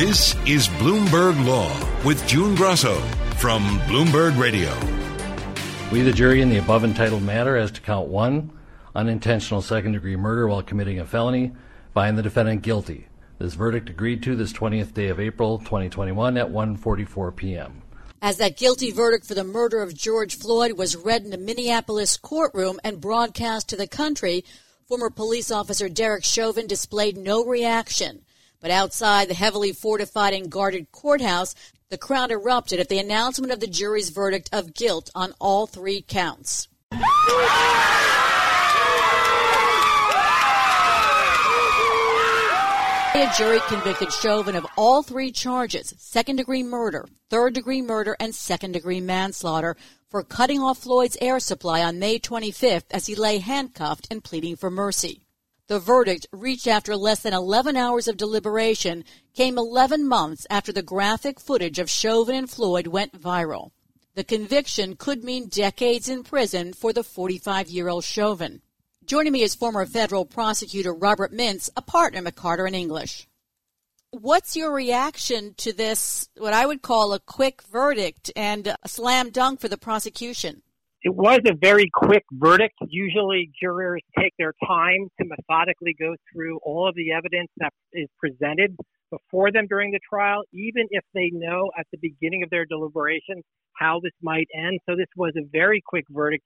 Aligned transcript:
This 0.00 0.34
is 0.46 0.66
Bloomberg 0.66 1.44
Law 1.44 1.70
with 2.06 2.26
June 2.26 2.54
Grasso 2.54 2.98
from 3.36 3.62
Bloomberg 3.80 4.38
Radio. 4.38 4.74
We, 5.92 6.00
the 6.00 6.10
jury, 6.10 6.40
in 6.40 6.48
the 6.48 6.56
above 6.56 6.84
entitled 6.84 7.22
matter 7.22 7.54
as 7.54 7.70
to 7.72 7.82
count 7.82 8.08
one, 8.08 8.50
unintentional 8.94 9.60
second 9.60 9.92
degree 9.92 10.16
murder 10.16 10.48
while 10.48 10.62
committing 10.62 11.00
a 11.00 11.04
felony, 11.04 11.52
find 11.92 12.16
the 12.16 12.22
defendant 12.22 12.62
guilty. 12.62 13.08
This 13.38 13.52
verdict 13.52 13.90
agreed 13.90 14.22
to 14.22 14.34
this 14.36 14.54
20th 14.54 14.94
day 14.94 15.08
of 15.08 15.20
April 15.20 15.58
2021 15.58 16.38
at 16.38 16.48
1:44 16.48 17.36
p.m. 17.36 17.82
As 18.22 18.38
that 18.38 18.56
guilty 18.56 18.92
verdict 18.92 19.26
for 19.26 19.34
the 19.34 19.44
murder 19.44 19.82
of 19.82 19.94
George 19.94 20.34
Floyd 20.34 20.78
was 20.78 20.96
read 20.96 21.24
in 21.24 21.30
the 21.30 21.36
Minneapolis 21.36 22.16
courtroom 22.16 22.80
and 22.82 23.02
broadcast 23.02 23.68
to 23.68 23.76
the 23.76 23.86
country, 23.86 24.46
former 24.88 25.10
police 25.10 25.50
officer 25.50 25.90
Derek 25.90 26.24
Chauvin 26.24 26.66
displayed 26.66 27.18
no 27.18 27.44
reaction. 27.44 28.22
But 28.60 28.70
outside 28.70 29.28
the 29.28 29.34
heavily 29.34 29.72
fortified 29.72 30.34
and 30.34 30.50
guarded 30.50 30.92
courthouse, 30.92 31.54
the 31.88 31.98
crowd 31.98 32.30
erupted 32.30 32.78
at 32.78 32.88
the 32.88 32.98
announcement 32.98 33.52
of 33.52 33.60
the 33.60 33.66
jury's 33.66 34.10
verdict 34.10 34.50
of 34.52 34.74
guilt 34.74 35.10
on 35.14 35.34
all 35.40 35.66
three 35.66 36.02
counts. 36.02 36.68
A 43.12 43.32
jury 43.36 43.60
convicted 43.66 44.12
Chauvin 44.12 44.56
of 44.56 44.66
all 44.76 45.02
three 45.02 45.32
charges 45.32 45.92
second 45.98 46.36
degree 46.36 46.62
murder, 46.62 47.06
third 47.28 47.54
degree 47.54 47.82
murder, 47.82 48.16
and 48.20 48.34
second 48.34 48.72
degree 48.72 49.00
manslaughter 49.00 49.76
for 50.08 50.22
cutting 50.22 50.60
off 50.60 50.78
Floyd's 50.78 51.16
air 51.20 51.40
supply 51.40 51.82
on 51.82 51.98
May 51.98 52.18
25th 52.18 52.84
as 52.90 53.06
he 53.06 53.14
lay 53.14 53.38
handcuffed 53.38 54.06
and 54.10 54.22
pleading 54.22 54.56
for 54.56 54.70
mercy. 54.70 55.22
The 55.70 55.78
verdict, 55.78 56.26
reached 56.32 56.66
after 56.66 56.96
less 56.96 57.20
than 57.20 57.32
11 57.32 57.76
hours 57.76 58.08
of 58.08 58.16
deliberation, 58.16 59.04
came 59.34 59.56
11 59.56 60.04
months 60.04 60.44
after 60.50 60.72
the 60.72 60.82
graphic 60.82 61.38
footage 61.38 61.78
of 61.78 61.88
Chauvin 61.88 62.34
and 62.34 62.50
Floyd 62.50 62.88
went 62.88 63.12
viral. 63.12 63.70
The 64.16 64.24
conviction 64.24 64.96
could 64.96 65.22
mean 65.22 65.46
decades 65.46 66.08
in 66.08 66.24
prison 66.24 66.72
for 66.72 66.92
the 66.92 67.04
45 67.04 67.68
year 67.68 67.88
old 67.88 68.02
Chauvin. 68.02 68.62
Joining 69.04 69.32
me 69.32 69.42
is 69.42 69.54
former 69.54 69.86
federal 69.86 70.24
prosecutor 70.24 70.92
Robert 70.92 71.32
Mintz, 71.32 71.70
a 71.76 71.82
partner 71.82 72.26
at 72.26 72.34
Carter 72.34 72.66
and 72.66 72.74
English. 72.74 73.28
What's 74.10 74.56
your 74.56 74.72
reaction 74.72 75.54
to 75.58 75.72
this, 75.72 76.28
what 76.36 76.52
I 76.52 76.66
would 76.66 76.82
call 76.82 77.12
a 77.12 77.20
quick 77.20 77.62
verdict 77.62 78.32
and 78.34 78.66
a 78.66 78.88
slam 78.88 79.30
dunk 79.30 79.60
for 79.60 79.68
the 79.68 79.78
prosecution? 79.78 80.62
It 81.02 81.14
was 81.14 81.40
a 81.46 81.54
very 81.54 81.88
quick 81.94 82.24
verdict. 82.32 82.74
Usually 82.88 83.50
jurors 83.60 84.02
take 84.18 84.34
their 84.38 84.52
time 84.66 85.08
to 85.18 85.26
methodically 85.26 85.96
go 85.98 86.14
through 86.30 86.58
all 86.62 86.86
of 86.86 86.94
the 86.94 87.12
evidence 87.12 87.48
that 87.56 87.72
is 87.94 88.08
presented 88.18 88.76
before 89.10 89.50
them 89.50 89.66
during 89.66 89.92
the 89.92 90.00
trial, 90.08 90.42
even 90.52 90.86
if 90.90 91.02
they 91.14 91.30
know 91.32 91.70
at 91.78 91.86
the 91.90 91.98
beginning 92.02 92.42
of 92.42 92.50
their 92.50 92.66
deliberations 92.66 93.44
how 93.72 93.98
this 94.02 94.12
might 94.20 94.46
end. 94.54 94.78
So 94.86 94.94
this 94.94 95.08
was 95.16 95.32
a 95.38 95.48
very 95.50 95.82
quick 95.84 96.04
verdict 96.10 96.44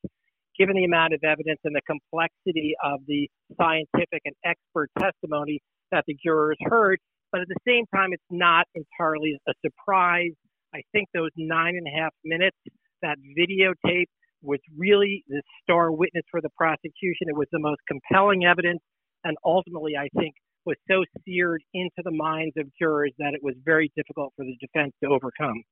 given 0.57 0.77
the 0.77 0.85
amount 0.85 1.15
of 1.15 1.21
evidence 1.25 1.59
and 1.65 1.75
the 1.75 1.83
complexity 1.83 2.75
of 2.85 3.01
the 3.09 3.29
scientific 3.61 4.23
and 4.25 4.35
expert 4.45 4.89
testimony 5.01 5.61
that 5.91 6.05
the 6.07 6.17
jurors 6.25 6.59
heard. 6.61 7.01
But 7.33 7.41
at 7.41 7.49
the 7.49 7.59
same 7.67 7.87
time, 7.93 8.13
it's 8.13 8.23
not 8.31 8.67
entirely 8.77 9.37
a 9.49 9.53
surprise. 9.67 10.31
I 10.73 10.83
think 10.93 11.09
those 11.13 11.31
nine 11.37 11.75
and 11.75 11.89
a 11.89 12.01
half 12.01 12.13
minutes, 12.25 12.57
that 13.03 13.19
videotape 13.37 14.07
was 14.45 14.61
really 14.77 15.25
the 15.29 15.43
star 15.63 15.91
witness 15.91 16.25
for 16.31 16.41
the 16.41 16.51
prosecution. 16.51 17.29
It 17.29 17.37
was 17.37 17.49
the 17.53 17.59
most 17.59 17.81
compelling 17.89 18.45
evidence, 18.45 18.81
and 19.25 19.37
ultimately, 19.45 19.97
I 19.97 20.09
think, 20.19 20.35
was 20.65 20.77
so 20.89 21.05
seared 21.25 21.63
into 21.75 22.03
the 22.03 22.11
minds 22.11 22.55
of 22.57 22.67
jurors 22.81 23.13
that 23.19 23.35
it 23.35 23.43
was 23.43 23.55
very 23.65 23.93
difficult 23.97 24.33
for 24.37 24.45
the 24.45 24.57
defense 24.61 24.93
to 25.03 25.11
overcome. 25.11 25.63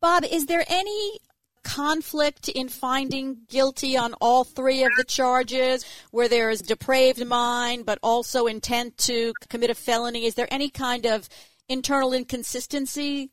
Bob, 0.00 0.24
is 0.24 0.46
there 0.46 0.64
any 0.68 1.18
conflict 1.62 2.48
in 2.48 2.68
finding 2.68 3.38
guilty 3.48 3.96
on 3.96 4.14
all 4.14 4.44
three 4.44 4.82
of 4.82 4.90
the 4.96 5.04
charges 5.04 5.84
where 6.10 6.28
there 6.28 6.50
is 6.50 6.62
depraved 6.62 7.24
mind 7.26 7.84
but 7.84 7.98
also 8.02 8.46
intent 8.46 8.96
to 8.96 9.32
commit 9.48 9.70
a 9.70 9.74
felony? 9.74 10.24
Is 10.24 10.34
there 10.34 10.48
any 10.50 10.70
kind 10.70 11.06
of 11.06 11.28
internal 11.68 12.12
inconsistency? 12.12 13.30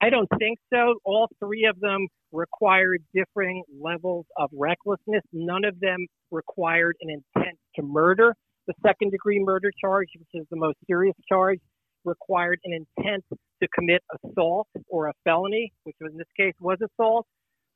I 0.00 0.10
don't 0.10 0.28
think 0.38 0.58
so. 0.72 0.94
All 1.04 1.28
three 1.40 1.66
of 1.66 1.80
them 1.80 2.06
required 2.34 3.02
differing 3.14 3.62
levels 3.80 4.26
of 4.36 4.50
recklessness. 4.52 5.22
None 5.32 5.64
of 5.64 5.78
them 5.80 6.06
required 6.30 6.96
an 7.00 7.10
intent 7.10 7.56
to 7.76 7.82
murder. 7.82 8.34
The 8.66 8.74
second 8.84 9.12
degree 9.12 9.40
murder 9.42 9.70
charge, 9.80 10.08
which 10.18 10.42
is 10.42 10.46
the 10.50 10.56
most 10.56 10.76
serious 10.86 11.14
charge, 11.28 11.60
required 12.04 12.58
an 12.64 12.72
intent 12.98 13.24
to 13.30 13.68
commit 13.74 14.02
assault 14.12 14.68
or 14.88 15.08
a 15.08 15.12
felony, 15.24 15.72
which 15.84 15.96
in 16.00 16.16
this 16.16 16.26
case 16.36 16.54
was 16.60 16.78
assault. 16.82 17.26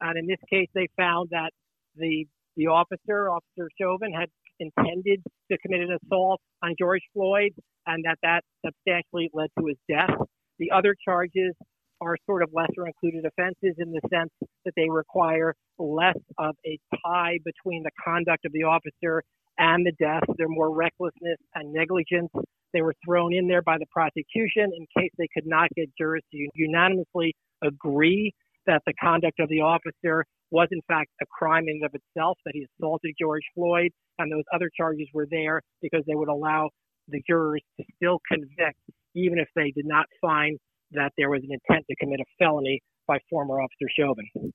And 0.00 0.18
in 0.18 0.26
this 0.26 0.40
case, 0.50 0.68
they 0.74 0.88
found 0.96 1.30
that 1.30 1.50
the 1.96 2.26
the 2.56 2.66
officer, 2.66 3.30
Officer 3.30 3.70
Chauvin, 3.80 4.12
had 4.12 4.28
intended 4.58 5.22
to 5.50 5.58
commit 5.58 5.80
an 5.80 5.96
assault 6.02 6.40
on 6.62 6.74
George 6.76 7.02
Floyd, 7.14 7.52
and 7.86 8.04
that 8.04 8.18
that 8.22 8.42
substantially 8.66 9.30
led 9.32 9.48
to 9.58 9.66
his 9.66 9.76
death. 9.88 10.10
The 10.58 10.72
other 10.72 10.96
charges 11.04 11.54
are 12.00 12.16
sort 12.26 12.42
of 12.42 12.50
lesser 12.52 12.86
included 12.86 13.24
offenses 13.24 13.74
in 13.78 13.92
the 13.92 14.00
sense 14.10 14.30
that 14.64 14.72
they 14.76 14.88
require 14.88 15.54
less 15.78 16.18
of 16.38 16.54
a 16.66 16.78
tie 17.04 17.38
between 17.44 17.82
the 17.82 17.90
conduct 18.04 18.44
of 18.44 18.52
the 18.52 18.62
officer 18.62 19.22
and 19.58 19.84
the 19.84 19.92
death. 19.98 20.22
They're 20.36 20.48
more 20.48 20.74
recklessness 20.74 21.38
and 21.54 21.72
negligence. 21.72 22.30
They 22.72 22.82
were 22.82 22.94
thrown 23.04 23.34
in 23.34 23.48
there 23.48 23.62
by 23.62 23.78
the 23.78 23.86
prosecution 23.90 24.70
in 24.76 24.86
case 24.96 25.10
they 25.18 25.28
could 25.34 25.46
not 25.46 25.68
get 25.74 25.88
jurors 25.98 26.22
to 26.32 26.48
unanimously 26.54 27.34
agree 27.62 28.32
that 28.66 28.82
the 28.86 28.92
conduct 29.00 29.40
of 29.40 29.48
the 29.48 29.60
officer 29.60 30.24
was 30.50 30.68
in 30.70 30.80
fact 30.86 31.10
a 31.22 31.26
crime 31.26 31.64
in 31.68 31.76
and 31.76 31.84
of 31.84 31.94
itself, 31.94 32.38
that 32.44 32.52
he 32.54 32.66
assaulted 32.78 33.14
George 33.20 33.42
Floyd, 33.54 33.90
and 34.18 34.30
those 34.30 34.44
other 34.54 34.70
charges 34.74 35.08
were 35.12 35.26
there 35.30 35.60
because 35.82 36.02
they 36.06 36.14
would 36.14 36.28
allow 36.28 36.70
the 37.08 37.22
jurors 37.26 37.62
to 37.78 37.84
still 37.96 38.20
convict 38.30 38.78
even 39.14 39.38
if 39.38 39.48
they 39.56 39.70
did 39.70 39.86
not 39.86 40.06
find 40.20 40.58
that 40.92 41.12
there 41.16 41.30
was 41.30 41.42
an 41.42 41.50
intent 41.52 41.84
to 41.88 41.96
commit 41.96 42.20
a 42.20 42.24
felony 42.38 42.80
by 43.06 43.18
former 43.30 43.60
Officer 43.60 43.88
Chauvin. 43.98 44.52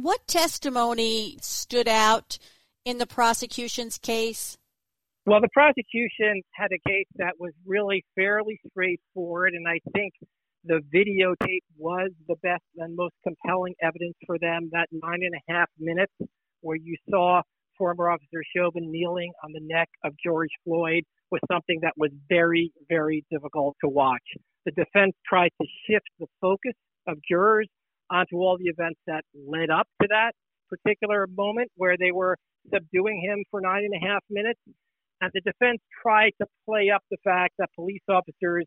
What 0.00 0.26
testimony 0.26 1.38
stood 1.40 1.88
out 1.88 2.38
in 2.84 2.98
the 2.98 3.06
prosecution's 3.06 3.98
case? 3.98 4.56
Well, 5.26 5.40
the 5.40 5.48
prosecution 5.52 6.42
had 6.52 6.70
a 6.72 6.88
case 6.88 7.06
that 7.16 7.34
was 7.38 7.52
really 7.64 8.04
fairly 8.14 8.60
straightforward, 8.68 9.54
and 9.54 9.66
I 9.66 9.80
think 9.94 10.12
the 10.64 10.80
videotape 10.94 11.62
was 11.78 12.10
the 12.28 12.36
best 12.42 12.62
and 12.76 12.94
most 12.94 13.14
compelling 13.22 13.74
evidence 13.82 14.16
for 14.26 14.38
them. 14.38 14.68
That 14.72 14.88
nine 14.92 15.20
and 15.22 15.34
a 15.34 15.52
half 15.52 15.68
minutes 15.78 16.12
where 16.60 16.76
you 16.76 16.96
saw 17.10 17.42
former 17.78 18.10
Officer 18.10 18.42
Chauvin 18.54 18.90
kneeling 18.90 19.32
on 19.42 19.52
the 19.52 19.60
neck 19.62 19.88
of 20.04 20.14
George 20.24 20.50
Floyd 20.64 21.04
was 21.30 21.40
something 21.50 21.80
that 21.82 21.94
was 21.96 22.10
very, 22.28 22.72
very 22.88 23.24
difficult 23.30 23.76
to 23.82 23.88
watch. 23.88 24.22
The 24.64 24.72
defense 24.72 25.14
tried 25.26 25.50
to 25.60 25.66
shift 25.86 26.08
the 26.18 26.26
focus 26.40 26.74
of 27.06 27.18
jurors 27.28 27.68
onto 28.10 28.36
all 28.36 28.56
the 28.58 28.68
events 28.68 29.00
that 29.06 29.24
led 29.34 29.70
up 29.70 29.86
to 30.02 30.08
that 30.08 30.32
particular 30.68 31.26
moment 31.26 31.70
where 31.76 31.96
they 31.98 32.12
were 32.12 32.36
subduing 32.72 33.20
him 33.22 33.44
for 33.50 33.60
nine 33.60 33.84
and 33.84 33.94
a 33.94 34.06
half 34.06 34.22
minutes. 34.30 34.60
And 35.20 35.30
the 35.32 35.40
defense 35.40 35.80
tried 36.02 36.32
to 36.40 36.46
play 36.66 36.90
up 36.94 37.02
the 37.10 37.18
fact 37.24 37.54
that 37.58 37.68
police 37.74 38.02
officers 38.08 38.64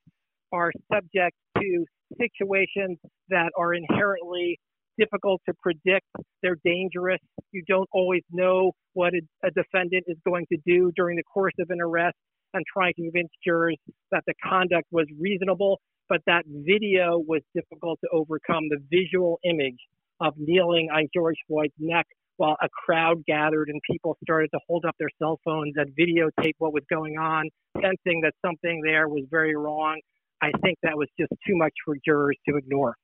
are 0.51 0.71
subject 0.91 1.35
to 1.57 1.85
situations 2.19 2.97
that 3.29 3.51
are 3.57 3.73
inherently 3.73 4.59
difficult 4.97 5.41
to 5.47 5.53
predict. 5.61 6.05
They're 6.41 6.57
dangerous. 6.63 7.19
You 7.51 7.63
don't 7.67 7.89
always 7.91 8.23
know 8.31 8.71
what 8.93 9.13
a, 9.13 9.21
a, 9.47 9.51
defendant 9.51 10.05
is 10.07 10.17
going 10.25 10.45
to 10.51 10.57
do 10.65 10.91
during 10.95 11.17
the 11.17 11.23
course 11.23 11.53
of 11.59 11.69
an 11.69 11.79
arrest 11.81 12.15
and 12.53 12.63
trying 12.71 12.93
to 12.95 13.01
convince 13.03 13.29
jurors 13.45 13.77
that 14.11 14.23
the 14.27 14.33
conduct 14.43 14.87
was 14.91 15.05
reasonable. 15.19 15.79
But 16.09 16.21
that 16.25 16.43
video 16.47 17.17
was 17.17 17.41
difficult 17.53 17.99
to 18.01 18.09
overcome 18.13 18.69
the 18.69 18.77
visual 18.89 19.39
image 19.43 19.79
of 20.21 20.33
kneeling 20.37 20.89
on 20.89 21.07
George 21.13 21.35
Floyd's 21.47 21.73
neck 21.79 22.07
while 22.37 22.55
a 22.61 22.69
crowd 22.69 23.25
gathered 23.25 23.67
and 23.67 23.81
people 23.89 24.17
started 24.23 24.49
to 24.53 24.59
hold 24.67 24.85
up 24.85 24.95
their 24.99 25.09
cell 25.19 25.39
phones 25.43 25.73
and 25.75 25.91
videotape 25.99 26.53
what 26.59 26.71
was 26.71 26.83
going 26.89 27.17
on, 27.17 27.49
sensing 27.75 28.21
that 28.21 28.33
something 28.45 28.81
there 28.85 29.09
was 29.09 29.23
very 29.29 29.55
wrong. 29.55 29.99
I 30.41 30.51
think 30.63 30.77
that 30.83 30.95
was 30.95 31.07
just 31.19 31.31
too 31.45 31.55
much 31.57 31.73
for 31.83 31.95
jurors 32.05 32.37
to 32.47 32.55
ignore. 32.55 32.95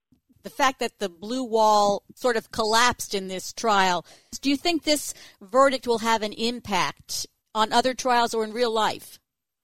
The 0.44 0.50
fact 0.50 0.80
that 0.80 1.00
the 1.00 1.10
blue 1.10 1.44
wall 1.44 2.04
sort 2.16 2.38
of 2.38 2.52
collapsed 2.52 3.16
in 3.16 3.28
this 3.28 3.54
trial, 3.54 4.06
do 4.42 4.50
you 4.50 4.58
think 4.58 4.84
this 4.84 5.14
verdict 5.42 5.88
will 5.88 6.00
have 6.00 6.22
an 6.22 6.34
impact 6.34 7.26
on 7.56 7.74
other 7.74 7.94
trials 7.94 8.34
or 8.34 8.44
in 8.44 8.54
real 8.54 8.72
life? 8.72 9.20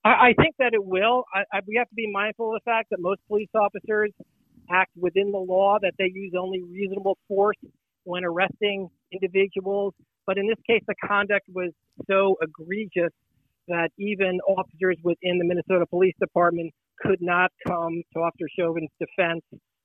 I, 0.05 0.33
think 0.39 0.55
that 0.59 0.73
it 0.73 0.83
will. 0.83 1.25
I, 1.33 1.57
I, 1.57 1.59
we 1.67 1.75
have 1.77 1.89
to 1.89 1.95
be 1.95 2.09
mindful 2.11 2.55
of 2.55 2.61
the 2.63 2.71
fact 2.71 2.89
that 2.91 2.99
most 2.99 3.19
police 3.27 3.49
officers 3.53 4.11
act 4.71 4.91
within 4.95 5.31
the 5.31 5.39
law, 5.39 5.77
that 5.81 5.93
they 5.97 6.11
use 6.13 6.33
only 6.39 6.61
reasonable 6.63 7.17
force 7.27 7.57
when 8.03 8.23
arresting 8.23 8.89
individuals. 9.11 9.93
But 10.25 10.37
in 10.37 10.47
this 10.47 10.57
case, 10.67 10.83
the 10.87 10.95
conduct 11.05 11.45
was 11.53 11.71
so 12.09 12.37
egregious 12.41 13.11
that 13.67 13.89
even 13.97 14.39
officers 14.47 14.97
within 15.03 15.37
the 15.37 15.45
Minnesota 15.45 15.85
Police 15.85 16.15
Department 16.19 16.71
could 17.01 17.21
not 17.21 17.51
come 17.67 18.01
to 18.13 18.19
Officer 18.19 18.47
Chauvin's 18.57 18.89
defense. 18.99 19.41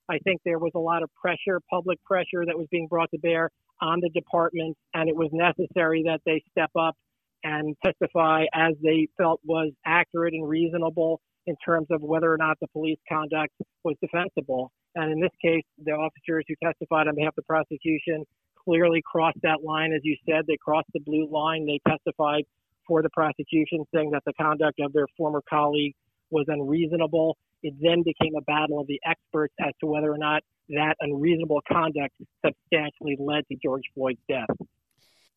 I 0.08 0.18
think 0.18 0.40
there 0.44 0.58
was 0.58 0.72
a 0.74 0.78
lot 0.78 1.02
of 1.02 1.10
pressure, 1.14 1.60
public 1.70 2.02
pressure 2.04 2.44
that 2.46 2.56
was 2.56 2.66
being 2.70 2.86
brought 2.88 3.10
to 3.12 3.18
bear 3.18 3.50
on 3.80 4.00
the 4.00 4.10
department, 4.10 4.76
and 4.94 5.08
it 5.08 5.16
was 5.16 5.30
necessary 5.32 6.02
that 6.06 6.20
they 6.24 6.42
step 6.50 6.70
up 6.78 6.96
and 7.44 7.76
testify 7.84 8.44
as 8.54 8.72
they 8.82 9.06
felt 9.16 9.40
was 9.44 9.70
accurate 9.86 10.34
and 10.34 10.48
reasonable 10.48 11.20
in 11.46 11.54
terms 11.64 11.86
of 11.90 12.00
whether 12.00 12.32
or 12.32 12.38
not 12.38 12.58
the 12.60 12.66
police 12.68 12.98
conduct 13.08 13.52
was 13.84 13.94
defensible. 14.00 14.72
And 14.94 15.12
in 15.12 15.20
this 15.20 15.30
case, 15.42 15.62
the 15.84 15.92
officers 15.92 16.44
who 16.48 16.54
testified 16.64 17.06
on 17.06 17.14
behalf 17.14 17.34
of 17.36 17.36
the 17.36 17.42
prosecution 17.42 18.24
clearly 18.64 19.02
crossed 19.04 19.40
that 19.42 19.62
line. 19.62 19.92
As 19.92 20.00
you 20.04 20.16
said, 20.26 20.44
they 20.48 20.56
crossed 20.56 20.88
the 20.94 21.00
blue 21.00 21.28
line. 21.30 21.66
They 21.66 21.80
testified 21.86 22.44
for 22.88 23.02
the 23.02 23.10
prosecution, 23.10 23.84
saying 23.94 24.10
that 24.12 24.22
the 24.24 24.32
conduct 24.40 24.80
of 24.80 24.92
their 24.92 25.06
former 25.16 25.42
colleague 25.48 25.94
was 26.30 26.46
unreasonable. 26.48 27.36
It 27.62 27.74
then 27.80 28.02
became 28.02 28.34
a 28.36 28.42
battle 28.42 28.80
of 28.80 28.86
the 28.86 29.00
experts 29.06 29.54
as 29.60 29.72
to 29.80 29.86
whether 29.86 30.10
or 30.10 30.18
not 30.18 30.42
that 30.70 30.96
unreasonable 31.00 31.60
conduct 31.70 32.14
substantially 32.44 33.16
led 33.18 33.46
to 33.48 33.56
George 33.62 33.84
Floyd's 33.94 34.20
death. 34.28 34.48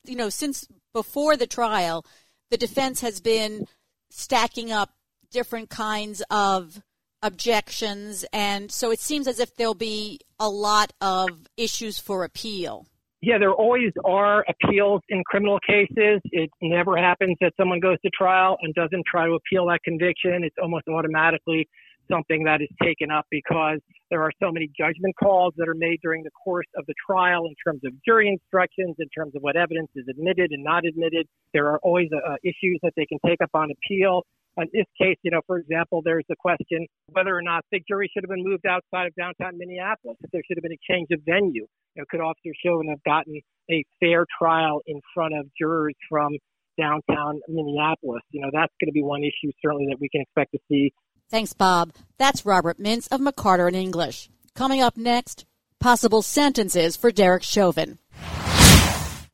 You 0.07 0.15
know, 0.15 0.29
since 0.29 0.67
before 0.93 1.37
the 1.37 1.47
trial, 1.47 2.05
the 2.49 2.57
defense 2.57 3.01
has 3.01 3.19
been 3.19 3.67
stacking 4.09 4.71
up 4.71 4.91
different 5.31 5.69
kinds 5.69 6.23
of 6.29 6.81
objections, 7.21 8.25
and 8.31 8.71
so 8.71 8.91
it 8.91 8.99
seems 8.99 9.27
as 9.27 9.39
if 9.39 9.55
there'll 9.55 9.73
be 9.73 10.19
a 10.39 10.49
lot 10.49 10.93
of 11.01 11.47
issues 11.57 11.99
for 11.99 12.23
appeal. 12.23 12.87
Yeah, 13.21 13.39
there 13.39 13.51
always 13.51 13.91
are 14.05 14.45
appeals 14.47 15.01
in 15.09 15.23
criminal 15.25 15.59
cases. 15.67 16.21
It 16.25 16.51
never 16.61 16.95
happens 16.95 17.35
that 17.41 17.53
someone 17.57 17.79
goes 17.79 17.97
to 18.05 18.11
trial 18.11 18.57
and 18.61 18.73
doesn't 18.75 19.03
try 19.09 19.25
to 19.25 19.33
appeal 19.33 19.65
that 19.67 19.79
conviction. 19.83 20.43
It's 20.43 20.55
almost 20.61 20.87
automatically 20.87 21.67
something 22.09 22.43
that 22.43 22.61
is 22.61 22.69
taken 22.81 23.11
up 23.11 23.25
because 23.29 23.79
there 24.09 24.21
are 24.21 24.31
so 24.41 24.51
many 24.51 24.69
judgment 24.77 25.15
calls 25.21 25.53
that 25.57 25.67
are 25.67 25.75
made 25.75 25.99
during 26.01 26.23
the 26.23 26.31
course 26.31 26.67
of 26.75 26.85
the 26.87 26.93
trial 27.09 27.45
in 27.45 27.55
terms 27.65 27.81
of 27.85 27.93
jury 28.03 28.29
instructions, 28.29 28.95
in 28.99 29.07
terms 29.09 29.35
of 29.35 29.41
what 29.41 29.55
evidence 29.55 29.89
is 29.95 30.05
admitted 30.09 30.51
and 30.51 30.63
not 30.63 30.85
admitted. 30.85 31.27
There 31.53 31.67
are 31.67 31.79
always 31.79 32.09
uh, 32.13 32.35
issues 32.43 32.79
that 32.83 32.93
they 32.95 33.05
can 33.05 33.19
take 33.25 33.41
up 33.41 33.51
on 33.53 33.69
appeal 33.71 34.23
in 34.57 34.69
this 34.73 34.85
case, 34.99 35.17
you 35.21 35.31
know, 35.31 35.41
for 35.45 35.57
example, 35.57 36.01
there's 36.03 36.25
the 36.29 36.35
question 36.35 36.87
whether 37.11 37.35
or 37.35 37.41
not 37.41 37.63
the 37.71 37.79
jury 37.87 38.09
should 38.11 38.23
have 38.23 38.29
been 38.29 38.43
moved 38.43 38.65
outside 38.65 39.07
of 39.07 39.15
downtown 39.15 39.57
Minneapolis, 39.57 40.17
if 40.21 40.31
there 40.31 40.41
should 40.47 40.57
have 40.57 40.63
been 40.63 40.73
a 40.73 40.83
change 40.89 41.07
of 41.11 41.19
venue. 41.25 41.67
You 41.95 42.01
know, 42.01 42.05
could 42.09 42.21
Officer 42.21 42.53
Chauvin 42.65 42.89
have 42.89 43.03
gotten 43.03 43.39
a 43.69 43.83
fair 43.99 44.25
trial 44.39 44.81
in 44.87 44.99
front 45.13 45.35
of 45.37 45.45
jurors 45.59 45.95
from 46.09 46.37
downtown 46.79 47.39
Minneapolis? 47.47 48.23
You 48.31 48.41
know, 48.41 48.49
that's 48.51 48.73
going 48.81 48.89
to 48.89 48.93
be 48.93 49.03
one 49.03 49.23
issue 49.23 49.51
certainly 49.61 49.87
that 49.89 49.97
we 49.99 50.09
can 50.09 50.21
expect 50.21 50.53
to 50.53 50.59
see. 50.69 50.91
Thanks, 51.29 51.53
Bob. 51.53 51.93
That's 52.17 52.45
Robert 52.45 52.79
Mintz 52.79 53.07
of 53.11 53.19
McCarter 53.19 53.67
and 53.67 53.75
English. 53.75 54.29
Coming 54.55 54.81
up 54.81 54.97
next, 54.97 55.45
possible 55.79 56.21
sentences 56.21 56.95
for 56.95 57.11
Derek 57.11 57.43
Chauvin. 57.43 57.99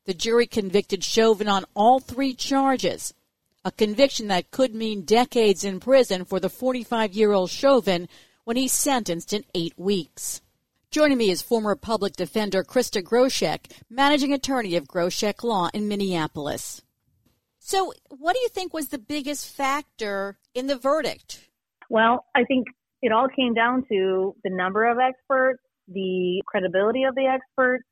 The 0.06 0.14
jury 0.14 0.48
convicted 0.48 1.04
Chauvin 1.04 1.48
on 1.48 1.66
all 1.76 2.00
three 2.00 2.34
charges 2.34 3.14
a 3.66 3.72
conviction 3.72 4.28
that 4.28 4.52
could 4.52 4.76
mean 4.76 5.06
decades 5.06 5.64
in 5.64 5.80
prison 5.80 6.26
for 6.26 6.40
the 6.40 6.50
45 6.50 7.14
year 7.14 7.32
old 7.32 7.50
Chauvin 7.50 8.10
when 8.44 8.58
he's 8.58 8.74
sentenced 8.74 9.32
in 9.32 9.46
eight 9.56 9.74
weeks. 9.78 10.42
Joining 10.92 11.18
me 11.18 11.30
is 11.30 11.42
former 11.42 11.76
public 11.76 12.14
defender 12.16 12.64
Christa 12.64 13.02
Groshek, 13.02 13.72
managing 13.90 14.34
attorney 14.34 14.76
of 14.76 14.88
Groshek 14.88 15.44
Law 15.44 15.70
in 15.74 15.88
Minneapolis. 15.88 16.82
So, 17.58 17.94
what 18.10 18.34
do 18.34 18.42
you 18.42 18.50
think 18.50 18.74
was 18.74 18.90
the 18.90 18.98
biggest 18.98 19.48
factor 19.48 20.38
in 20.54 20.68
the 20.68 20.78
verdict? 20.78 21.43
Well, 21.94 22.26
I 22.34 22.44
think 22.46 22.66
it 23.04 23.12
all 23.12 23.28
came 23.28 23.54
down 23.54 23.84
to 23.90 24.36
the 24.44 24.50
number 24.50 24.90
of 24.90 24.98
experts, 24.98 25.62
the 25.88 26.42
credibility 26.48 27.04
of 27.04 27.14
the 27.14 27.28
experts, 27.28 27.84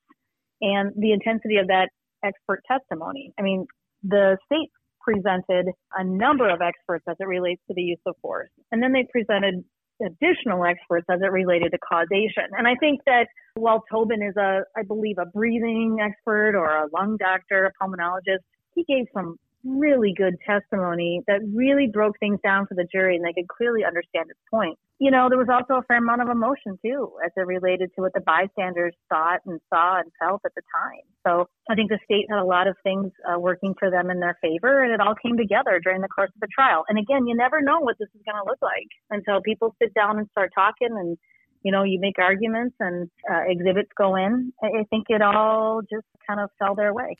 and 0.60 0.92
the 0.98 1.12
intensity 1.12 1.58
of 1.58 1.68
that 1.68 1.90
expert 2.26 2.64
testimony. 2.68 3.32
I 3.38 3.44
mean, 3.44 3.68
the 4.02 4.40
state 4.48 4.72
presented 5.02 5.68
a 5.96 6.04
number 6.04 6.50
of 6.50 6.62
experts 6.62 7.06
as 7.08 7.16
it 7.20 7.28
relates 7.28 7.62
to 7.68 7.76
the 7.76 7.84
use 7.84 8.00
of 8.08 8.16
force. 8.24 8.50
And 8.72 8.82
then 8.82 8.92
they 8.92 9.06
presented 9.12 9.64
additional 10.04 10.66
experts 10.66 11.06
as 11.08 11.20
it 11.22 11.32
related 11.32 11.72
to 11.74 11.78
causation. 11.78 12.50
And 12.58 12.68
I 12.68 12.74
think 12.80 13.02
that 13.06 13.28
while 13.54 13.84
Tobin 13.92 14.24
is 14.24 14.36
a, 14.36 14.62
I 14.76 14.82
believe, 14.82 15.20
a 15.20 15.28
breathing 15.28 16.00
expert 16.02 16.56
or 16.56 16.66
a 16.66 16.88
lung 16.92 17.18
doctor, 17.18 17.72
a 17.72 17.84
pulmonologist, 17.84 18.42
he 18.74 18.84
gave 18.84 19.06
some 19.14 19.38
really 19.64 20.14
good 20.16 20.36
testimony 20.46 21.22
that 21.28 21.42
really 21.54 21.88
broke 21.92 22.18
things 22.20 22.40
down 22.44 22.66
for 22.68 22.76
the 22.76 22.88
jury 22.92 23.16
and 23.16 23.26
they 23.26 23.34
could 23.34 23.48
clearly 23.48 23.84
understand 23.86 24.30
its 24.30 24.40
point. 24.50 24.78
You 25.00 25.10
know, 25.10 25.30
there 25.30 25.38
was 25.38 25.50
also 25.50 25.80
a 25.80 25.84
fair 25.84 25.98
amount 25.98 26.22
of 26.22 26.30
emotion 26.30 26.78
too 26.84 27.12
as 27.26 27.32
it 27.36 27.48
related 27.48 27.90
to 27.96 28.02
what 28.02 28.14
the 28.14 28.22
bystanders 28.22 28.94
thought 29.10 29.40
and 29.46 29.60
saw 29.70 30.00
and 30.00 30.12
felt 30.20 30.42
at 30.46 30.54
the 30.56 30.62
time. 30.74 31.06
So 31.26 31.48
I 31.70 31.76
think 31.76 31.90
the 31.90 32.00
state 32.06 32.26
had 32.30 32.40
a 32.40 32.46
lot 32.46 32.68
of 32.68 32.76
things 32.84 33.12
uh, 33.26 33.40
working 33.40 33.74
for 33.78 33.90
them 33.90 34.10
in 34.10 34.20
their 34.20 34.38
favor 34.42 34.84
and 34.84 34.94
it 34.94 35.02
all 35.02 35.16
came 35.16 35.38
together 35.38 35.80
during 35.84 36.02
the 36.02 36.10
course 36.10 36.32
of 36.34 36.42
the 36.42 36.50
trial. 36.54 36.84
And 36.88 37.00
again, 37.00 37.28
you 37.28 37.36
never 37.36 37.62
know 37.62 37.80
what 37.80 37.98
this 38.00 38.10
is 38.14 38.22
going 38.26 38.42
to 38.42 38.50
look 38.50 38.62
like 38.62 38.90
until 39.10 39.42
people 39.42 39.76
sit 39.82 39.94
down 39.94 40.20
and 40.20 40.28
start 40.32 40.52
talking 40.54 40.90
and 40.92 41.18
you 41.64 41.72
know, 41.72 41.84
you 41.84 42.00
make 42.00 42.18
arguments 42.18 42.76
and 42.80 43.10
uh, 43.32 43.42
exhibits 43.48 43.90
go 43.96 44.16
in. 44.16 44.52
I 44.64 44.84
think 44.90 45.06
it 45.10 45.22
all 45.22 45.82
just 45.82 46.08
kind 46.26 46.40
of 46.40 46.50
fell 46.58 46.74
their 46.76 46.94
way. 46.94 47.18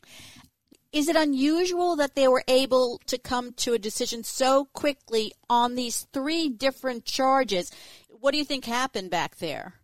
Is 0.92 1.08
it 1.08 1.16
unusual 1.16 1.96
that 1.96 2.14
they 2.14 2.28
were 2.28 2.44
able 2.46 3.00
to 3.06 3.16
come 3.16 3.54
to 3.54 3.72
a 3.72 3.78
decision 3.78 4.24
so 4.24 4.66
quickly 4.74 5.32
on 5.48 5.74
these 5.74 6.06
three 6.12 6.50
different 6.50 7.06
charges? 7.06 7.72
What 8.10 8.32
do 8.32 8.38
you 8.38 8.44
think 8.44 8.66
happened 8.66 9.10
back 9.10 9.36
there? 9.36 9.80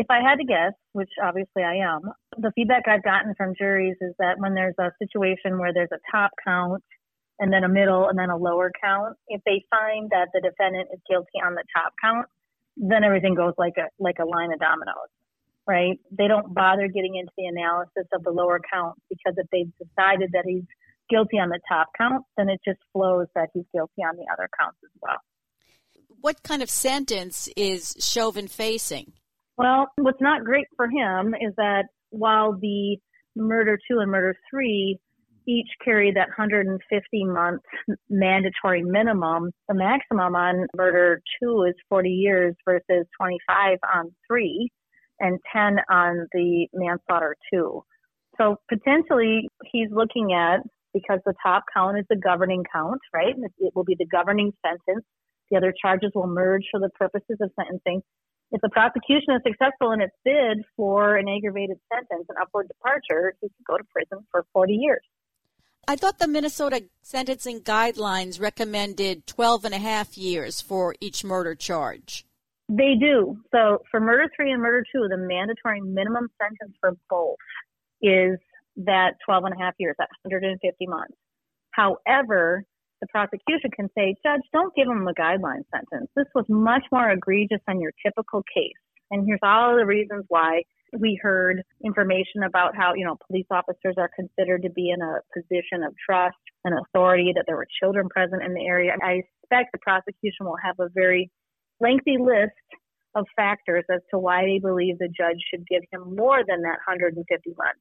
If 0.00 0.06
I 0.10 0.18
had 0.20 0.38
to 0.38 0.44
guess, 0.44 0.72
which 0.94 1.10
obviously 1.22 1.62
I 1.62 1.76
am, 1.76 2.10
the 2.36 2.50
feedback 2.56 2.88
I've 2.88 3.04
gotten 3.04 3.36
from 3.36 3.54
juries 3.56 3.98
is 4.00 4.12
that 4.18 4.38
when 4.38 4.54
there's 4.54 4.74
a 4.80 4.90
situation 4.98 5.60
where 5.60 5.72
there's 5.72 5.92
a 5.92 6.02
top 6.10 6.32
count 6.44 6.82
and 7.38 7.52
then 7.52 7.62
a 7.62 7.68
middle 7.68 8.08
and 8.08 8.18
then 8.18 8.30
a 8.30 8.36
lower 8.36 8.72
count, 8.82 9.16
if 9.28 9.40
they 9.46 9.64
find 9.70 10.10
that 10.10 10.30
the 10.34 10.40
defendant 10.40 10.88
is 10.92 10.98
guilty 11.08 11.38
on 11.46 11.54
the 11.54 11.62
top 11.72 11.92
count, 12.02 12.26
then 12.76 13.04
everything 13.04 13.36
goes 13.36 13.54
like 13.58 13.74
a 13.78 13.86
like 14.02 14.18
a 14.18 14.24
line 14.24 14.52
of 14.52 14.58
dominoes 14.58 15.10
right? 15.70 16.00
They 16.10 16.26
don't 16.26 16.52
bother 16.52 16.88
getting 16.88 17.14
into 17.14 17.30
the 17.38 17.46
analysis 17.46 18.10
of 18.12 18.24
the 18.24 18.32
lower 18.32 18.60
count 18.72 18.98
because 19.08 19.34
if 19.36 19.46
they've 19.52 19.70
decided 19.78 20.30
that 20.32 20.42
he's 20.44 20.64
guilty 21.08 21.38
on 21.38 21.48
the 21.48 21.60
top 21.68 21.90
count, 21.96 22.24
then 22.36 22.48
it 22.48 22.60
just 22.66 22.80
flows 22.92 23.28
that 23.36 23.50
he's 23.54 23.64
guilty 23.72 24.02
on 24.02 24.16
the 24.16 24.26
other 24.32 24.48
counts 24.58 24.78
as 24.82 24.90
well. 25.00 25.18
What 26.20 26.42
kind 26.42 26.60
of 26.60 26.68
sentence 26.68 27.48
is 27.56 27.94
Chauvin 28.00 28.48
facing? 28.48 29.12
Well, 29.56 29.86
what's 29.96 30.20
not 30.20 30.44
great 30.44 30.66
for 30.76 30.86
him 30.86 31.34
is 31.40 31.54
that 31.56 31.84
while 32.10 32.58
the 32.60 32.96
murder 33.36 33.78
two 33.88 33.98
and 34.00 34.10
murder 34.10 34.34
three 34.50 34.98
each 35.46 35.68
carry 35.84 36.12
that 36.12 36.28
150 36.28 37.24
month 37.24 37.62
mandatory 38.10 38.82
minimum, 38.82 39.50
the 39.68 39.74
maximum 39.74 40.34
on 40.34 40.66
murder 40.76 41.22
two 41.40 41.64
is 41.68 41.74
40 41.88 42.10
years 42.10 42.54
versus 42.66 43.06
25 43.18 43.78
on 43.94 44.12
three 44.26 44.68
and 45.20 45.38
10 45.52 45.76
on 45.90 46.26
the 46.32 46.66
manslaughter 46.72 47.36
two. 47.52 47.84
So 48.38 48.56
potentially 48.68 49.48
he's 49.70 49.88
looking 49.92 50.32
at, 50.32 50.60
because 50.92 51.20
the 51.24 51.34
top 51.42 51.64
count 51.72 51.98
is 51.98 52.04
the 52.08 52.16
governing 52.16 52.64
count, 52.72 53.00
right? 53.14 53.34
It 53.58 53.72
will 53.76 53.84
be 53.84 53.96
the 53.98 54.06
governing 54.06 54.52
sentence. 54.66 55.04
The 55.50 55.56
other 55.56 55.72
charges 55.80 56.10
will 56.14 56.26
merge 56.26 56.64
for 56.70 56.80
the 56.80 56.88
purposes 56.90 57.36
of 57.40 57.50
sentencing. 57.54 58.02
If 58.52 58.60
the 58.62 58.68
prosecution 58.70 59.34
is 59.36 59.42
successful 59.46 59.92
in 59.92 60.00
its 60.00 60.14
bid 60.24 60.64
for 60.76 61.16
an 61.16 61.28
aggravated 61.28 61.78
sentence, 61.92 62.26
an 62.28 62.36
upward 62.40 62.66
departure, 62.68 63.34
he 63.40 63.48
could 63.48 63.64
go 63.66 63.76
to 63.76 63.84
prison 63.94 64.26
for 64.32 64.44
40 64.52 64.72
years. 64.72 65.02
I 65.86 65.96
thought 65.96 66.18
the 66.18 66.28
Minnesota 66.28 66.82
sentencing 67.02 67.60
guidelines 67.60 68.40
recommended 68.40 69.26
12 69.26 69.64
and 69.66 69.74
a 69.74 69.78
half 69.78 70.18
years 70.18 70.60
for 70.60 70.94
each 71.00 71.24
murder 71.24 71.54
charge. 71.54 72.24
They 72.70 72.94
do. 72.94 73.36
So 73.52 73.82
for 73.90 73.98
murder 73.98 74.30
three 74.36 74.52
and 74.52 74.62
murder 74.62 74.84
two, 74.94 75.08
the 75.10 75.16
mandatory 75.16 75.80
minimum 75.80 76.28
sentence 76.40 76.76
for 76.80 76.92
both 77.10 77.36
is 78.00 78.38
that 78.76 79.14
12 79.26 79.44
and 79.44 79.54
a 79.54 79.58
half 79.58 79.74
years, 79.78 79.96
that 79.98 80.08
150 80.22 80.86
months. 80.86 81.14
However, 81.72 82.62
the 83.00 83.08
prosecution 83.08 83.70
can 83.74 83.88
say, 83.96 84.14
Judge, 84.24 84.42
don't 84.52 84.74
give 84.76 84.86
him 84.86 85.06
a 85.08 85.14
guideline 85.14 85.64
sentence. 85.74 86.10
This 86.14 86.26
was 86.32 86.44
much 86.48 86.84
more 86.92 87.10
egregious 87.10 87.60
than 87.66 87.80
your 87.80 87.92
typical 88.06 88.44
case. 88.54 88.78
And 89.10 89.26
here's 89.26 89.40
all 89.42 89.76
the 89.76 89.86
reasons 89.86 90.24
why 90.28 90.62
we 90.96 91.18
heard 91.20 91.62
information 91.84 92.44
about 92.46 92.76
how, 92.76 92.94
you 92.94 93.04
know, 93.04 93.16
police 93.26 93.46
officers 93.50 93.94
are 93.98 94.10
considered 94.14 94.62
to 94.62 94.70
be 94.70 94.90
in 94.90 95.02
a 95.02 95.18
position 95.34 95.82
of 95.82 95.92
trust 96.06 96.36
and 96.64 96.74
authority, 96.78 97.32
that 97.34 97.44
there 97.48 97.56
were 97.56 97.66
children 97.82 98.08
present 98.08 98.44
in 98.44 98.54
the 98.54 98.64
area. 98.64 98.92
I 99.02 99.22
expect 99.42 99.72
the 99.72 99.78
prosecution 99.78 100.46
will 100.46 100.58
have 100.62 100.78
a 100.78 100.88
very 100.94 101.30
lengthy 101.80 102.16
list 102.18 102.52
of 103.14 103.26
factors 103.34 103.84
as 103.92 104.00
to 104.10 104.18
why 104.18 104.44
they 104.44 104.58
believe 104.58 104.98
the 104.98 105.08
judge 105.08 105.38
should 105.50 105.66
give 105.66 105.82
him 105.90 106.14
more 106.14 106.42
than 106.46 106.62
that 106.62 106.78
150 106.86 107.26
months. 107.56 107.80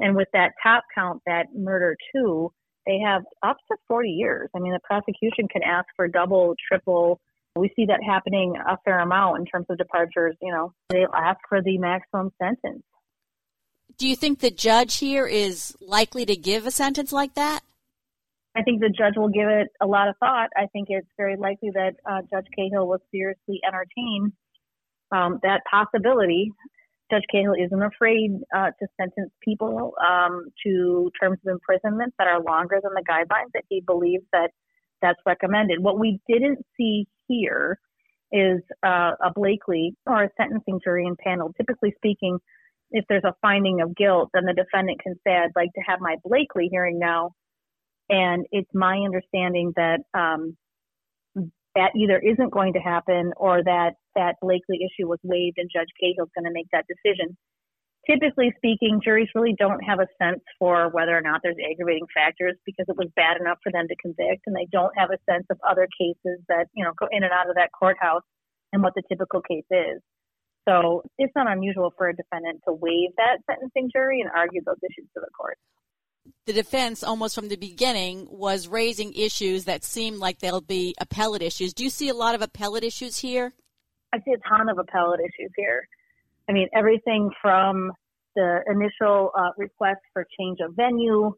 And 0.00 0.16
with 0.16 0.28
that 0.32 0.52
top 0.62 0.84
count, 0.94 1.22
that 1.26 1.46
murder 1.54 1.96
two, 2.14 2.50
they 2.86 2.98
have 3.04 3.22
up 3.42 3.56
to 3.70 3.76
40 3.88 4.08
years. 4.10 4.50
I 4.54 4.58
mean, 4.58 4.72
the 4.72 4.80
prosecution 4.82 5.48
can 5.48 5.62
ask 5.62 5.86
for 5.96 6.08
double, 6.08 6.54
triple 6.68 7.20
We 7.56 7.70
see 7.76 7.86
that 7.86 8.00
happening 8.04 8.54
a 8.56 8.76
fair 8.84 8.98
amount 8.98 9.38
in 9.38 9.46
terms 9.46 9.66
of 9.70 9.78
departures. 9.78 10.36
You 10.42 10.52
know, 10.52 10.72
they'll 10.90 11.14
ask 11.14 11.38
for 11.48 11.62
the 11.62 11.78
maximum 11.78 12.32
sentence. 12.42 12.82
Do 13.96 14.08
you 14.08 14.16
think 14.16 14.40
the 14.40 14.50
judge 14.50 14.98
here 14.98 15.26
is 15.26 15.76
likely 15.80 16.26
to 16.26 16.34
give 16.34 16.66
a 16.66 16.72
sentence 16.72 17.12
like 17.12 17.34
that? 17.34 17.60
I 18.56 18.62
think 18.62 18.80
the 18.80 18.88
judge 18.88 19.14
will 19.16 19.28
give 19.28 19.48
it 19.48 19.68
a 19.82 19.86
lot 19.86 20.08
of 20.08 20.14
thought. 20.20 20.48
I 20.56 20.66
think 20.72 20.86
it's 20.88 21.08
very 21.16 21.36
likely 21.36 21.70
that 21.74 21.94
uh, 22.08 22.20
Judge 22.32 22.46
Cahill 22.56 22.86
will 22.86 23.00
seriously 23.10 23.60
entertain 23.66 24.32
um, 25.10 25.40
that 25.42 25.62
possibility. 25.68 26.52
Judge 27.10 27.24
Cahill 27.30 27.54
isn't 27.54 27.82
afraid 27.82 28.30
uh, 28.54 28.70
to 28.78 28.86
sentence 28.98 29.30
people 29.42 29.92
um, 30.00 30.46
to 30.64 31.10
terms 31.20 31.38
of 31.44 31.52
imprisonment 31.52 32.14
that 32.18 32.28
are 32.28 32.40
longer 32.42 32.78
than 32.82 32.92
the 32.94 33.04
guidelines 33.08 33.50
that 33.54 33.64
he 33.68 33.80
believes 33.80 34.24
that 34.32 34.50
that's 35.02 35.20
recommended. 35.26 35.82
What 35.82 35.98
we 35.98 36.20
didn't 36.28 36.64
see 36.76 37.06
here 37.28 37.78
is 38.32 38.60
uh, 38.84 39.12
a 39.22 39.32
Blakely 39.34 39.94
or 40.06 40.24
a 40.24 40.30
sentencing 40.36 40.80
jury 40.82 41.06
and 41.06 41.18
panel. 41.18 41.52
Typically 41.56 41.92
speaking, 41.96 42.38
if 42.90 43.04
there's 43.08 43.24
a 43.24 43.34
finding 43.42 43.80
of 43.80 43.94
guilt, 43.96 44.30
then 44.32 44.44
the 44.44 44.54
defendant 44.54 45.00
can 45.02 45.14
say, 45.26 45.34
"I'd 45.34 45.50
like 45.56 45.72
to 45.74 45.82
have 45.86 46.00
my 46.00 46.16
Blakely 46.24 46.68
hearing 46.70 46.98
now." 46.98 47.32
And 48.08 48.46
it's 48.52 48.70
my 48.74 48.98
understanding 48.98 49.72
that 49.76 50.00
um, 50.12 50.56
that 51.74 51.90
either 51.96 52.18
isn't 52.18 52.52
going 52.52 52.72
to 52.74 52.78
happen 52.78 53.32
or 53.36 53.62
that 53.64 53.94
that 54.14 54.36
Blakely 54.40 54.78
issue 54.78 55.08
was 55.08 55.18
waived 55.24 55.58
and 55.58 55.70
Judge 55.72 55.90
Cahill's 55.98 56.30
going 56.34 56.46
to 56.46 56.54
make 56.54 56.70
that 56.70 56.86
decision. 56.86 57.36
Typically 58.06 58.52
speaking, 58.58 59.00
juries 59.02 59.32
really 59.34 59.56
don't 59.58 59.80
have 59.82 59.98
a 59.98 60.06
sense 60.20 60.44
for 60.58 60.90
whether 60.90 61.16
or 61.16 61.22
not 61.22 61.40
there's 61.42 61.56
aggravating 61.58 62.06
factors 62.12 62.54
because 62.66 62.84
it 62.86 62.96
was 62.96 63.08
bad 63.16 63.40
enough 63.40 63.58
for 63.64 63.72
them 63.72 63.88
to 63.88 63.96
convict, 63.96 64.44
and 64.46 64.54
they 64.54 64.68
don't 64.70 64.92
have 64.94 65.08
a 65.08 65.18
sense 65.24 65.46
of 65.50 65.56
other 65.66 65.88
cases 65.98 66.38
that 66.48 66.68
you 66.76 66.84
know 66.84 66.92
go 67.00 67.08
in 67.10 67.24
and 67.24 67.32
out 67.32 67.48
of 67.48 67.56
that 67.56 67.72
courthouse 67.72 68.22
and 68.72 68.82
what 68.82 68.92
the 68.94 69.02
typical 69.08 69.40
case 69.40 69.66
is. 69.70 70.04
So 70.68 71.02
it's 71.18 71.32
not 71.34 71.50
unusual 71.50 71.92
for 71.96 72.08
a 72.08 72.14
defendant 72.14 72.60
to 72.68 72.74
waive 72.74 73.10
that 73.16 73.40
sentencing 73.48 73.90
jury 73.90 74.20
and 74.20 74.30
argue 74.30 74.60
those 74.64 74.80
issues 74.84 75.08
to 75.14 75.20
the 75.20 75.32
court 75.36 75.56
the 76.46 76.52
defense 76.52 77.02
almost 77.02 77.34
from 77.34 77.48
the 77.48 77.56
beginning 77.56 78.26
was 78.30 78.68
raising 78.68 79.12
issues 79.14 79.64
that 79.64 79.84
seemed 79.84 80.18
like 80.18 80.38
they'll 80.38 80.60
be 80.60 80.94
appellate 81.00 81.42
issues. 81.42 81.74
Do 81.74 81.84
you 81.84 81.90
see 81.90 82.08
a 82.08 82.14
lot 82.14 82.34
of 82.34 82.42
appellate 82.42 82.84
issues 82.84 83.18
here? 83.18 83.52
I 84.12 84.18
see 84.18 84.32
a 84.32 84.48
ton 84.48 84.68
of 84.68 84.78
appellate 84.78 85.20
issues 85.20 85.50
here. 85.56 85.88
I 86.48 86.52
mean, 86.52 86.68
everything 86.74 87.30
from 87.40 87.92
the 88.36 88.60
initial 88.68 89.30
uh, 89.36 89.50
request 89.56 90.00
for 90.12 90.26
change 90.38 90.58
of 90.60 90.74
venue 90.74 91.32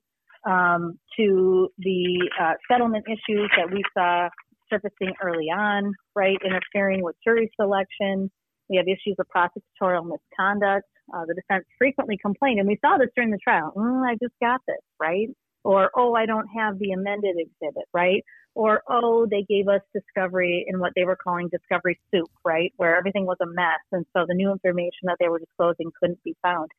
um, 0.46 0.98
to 1.18 1.68
the 1.78 2.30
uh, 2.40 2.52
settlement 2.70 3.04
issues 3.06 3.50
that 3.56 3.70
we 3.70 3.82
saw 3.94 4.28
surfacing 4.70 5.14
early 5.22 5.46
on, 5.46 5.92
right? 6.14 6.36
Interfering 6.44 7.02
with 7.02 7.16
jury 7.24 7.50
selection. 7.60 8.30
We 8.68 8.76
have 8.76 8.86
issues 8.86 9.16
of 9.18 9.26
prosecutorial 9.34 10.06
misconduct. 10.06 10.86
Uh, 11.14 11.24
the 11.26 11.34
defense 11.34 11.64
frequently 11.78 12.16
complained, 12.16 12.58
and 12.58 12.68
we 12.68 12.78
saw 12.84 12.98
this 12.98 13.10
during 13.14 13.30
the 13.30 13.38
trial. 13.38 13.72
Mm, 13.76 14.08
I 14.08 14.14
just 14.22 14.34
got 14.40 14.60
this, 14.66 14.80
right? 15.00 15.28
Or, 15.64 15.90
oh, 15.96 16.14
I 16.14 16.26
don't 16.26 16.48
have 16.56 16.78
the 16.78 16.92
amended 16.92 17.36
exhibit, 17.38 17.84
right? 17.92 18.24
Or, 18.54 18.82
oh, 18.88 19.26
they 19.30 19.44
gave 19.48 19.68
us 19.68 19.82
discovery 19.92 20.64
in 20.66 20.78
what 20.78 20.92
they 20.96 21.04
were 21.04 21.16
calling 21.16 21.48
discovery 21.48 21.98
soup, 22.10 22.30
right? 22.44 22.72
Where 22.76 22.96
everything 22.96 23.26
was 23.26 23.36
a 23.42 23.46
mess. 23.46 23.80
And 23.92 24.06
so 24.16 24.24
the 24.26 24.34
new 24.34 24.50
information 24.50 25.04
that 25.04 25.16
they 25.20 25.28
were 25.28 25.38
disclosing 25.38 25.90
couldn't 26.00 26.22
be 26.24 26.34
found. 26.42 26.70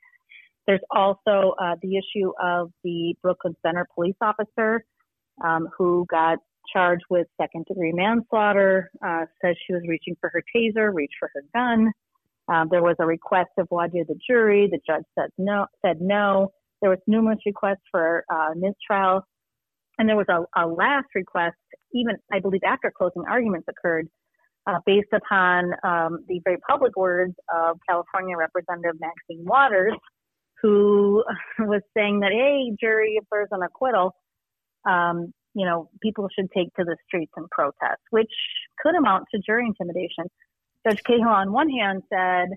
There's 0.66 0.82
also 0.92 1.54
uh, 1.62 1.76
the 1.82 1.98
issue 1.98 2.32
of 2.42 2.72
the 2.84 3.16
Brooklyn 3.22 3.56
Center 3.66 3.88
police 3.96 4.16
officer 4.22 4.84
um, 5.44 5.70
who 5.78 6.06
got 6.10 6.40
charged 6.72 7.04
with 7.10 7.28
second 7.40 7.66
degree 7.66 7.94
manslaughter, 7.94 8.92
uh, 9.06 9.26
says 9.42 9.56
she 9.66 9.74
was 9.74 9.84
reaching 9.88 10.16
for 10.20 10.30
her 10.30 10.44
taser, 10.54 10.94
reached 10.94 11.16
for 11.20 11.30
her 11.34 11.44
gun. 11.54 11.92
Um, 12.48 12.68
there 12.72 12.82
was 12.82 12.96
a 13.00 13.06
request 13.06 13.50
of 13.58 13.68
voir 13.70 13.90
the 13.90 14.20
jury. 14.28 14.70
The 14.72 14.80
judge 14.88 15.04
said 15.18 15.30
no. 15.38 15.66
Said 15.86 15.98
no. 16.00 16.52
There 16.82 16.90
was 16.90 17.00
numerous 17.08 17.40
requests 17.46 17.84
for 17.92 18.24
uh, 18.32 18.50
mistrial, 18.56 19.22
and 19.98 20.08
there 20.08 20.16
was 20.16 20.28
a, 20.30 20.44
a, 20.62 20.68
last 20.68 21.08
request, 21.16 21.56
even 21.92 22.16
I 22.32 22.40
believe 22.40 22.62
after 22.66 22.92
closing 22.96 23.24
arguments 23.28 23.68
occurred, 23.68 24.08
uh, 24.68 24.80
based 24.86 25.12
upon 25.12 25.72
um, 25.84 26.20
the 26.28 26.40
very 26.44 26.58
public 26.70 26.96
words 26.96 27.34
of 27.54 27.78
California 27.90 28.38
Representative 28.38 29.00
Maxine 29.00 29.44
Waters, 29.44 29.96
who 30.62 31.24
was 31.60 31.82
saying 31.96 32.20
that, 32.20 32.32
hey, 32.32 32.76
jury, 32.80 33.16
if 33.18 33.26
there's 33.32 33.50
an 33.52 33.64
acquittal, 33.64 34.14
um, 34.88 35.34
you 35.56 35.66
know, 35.66 35.90
people 36.04 36.28
should 36.38 36.52
take 36.56 36.68
to 36.76 36.84
the 36.84 36.96
streets 37.08 37.32
and 37.36 37.50
protest, 37.50 38.02
which 38.12 38.32
could 38.80 38.94
amount 38.96 39.26
to 39.34 39.42
jury 39.44 39.66
intimidation. 39.66 40.26
Judge 40.86 41.02
Cahill, 41.04 41.28
on 41.28 41.52
one 41.52 41.70
hand, 41.70 42.04
said, 42.10 42.50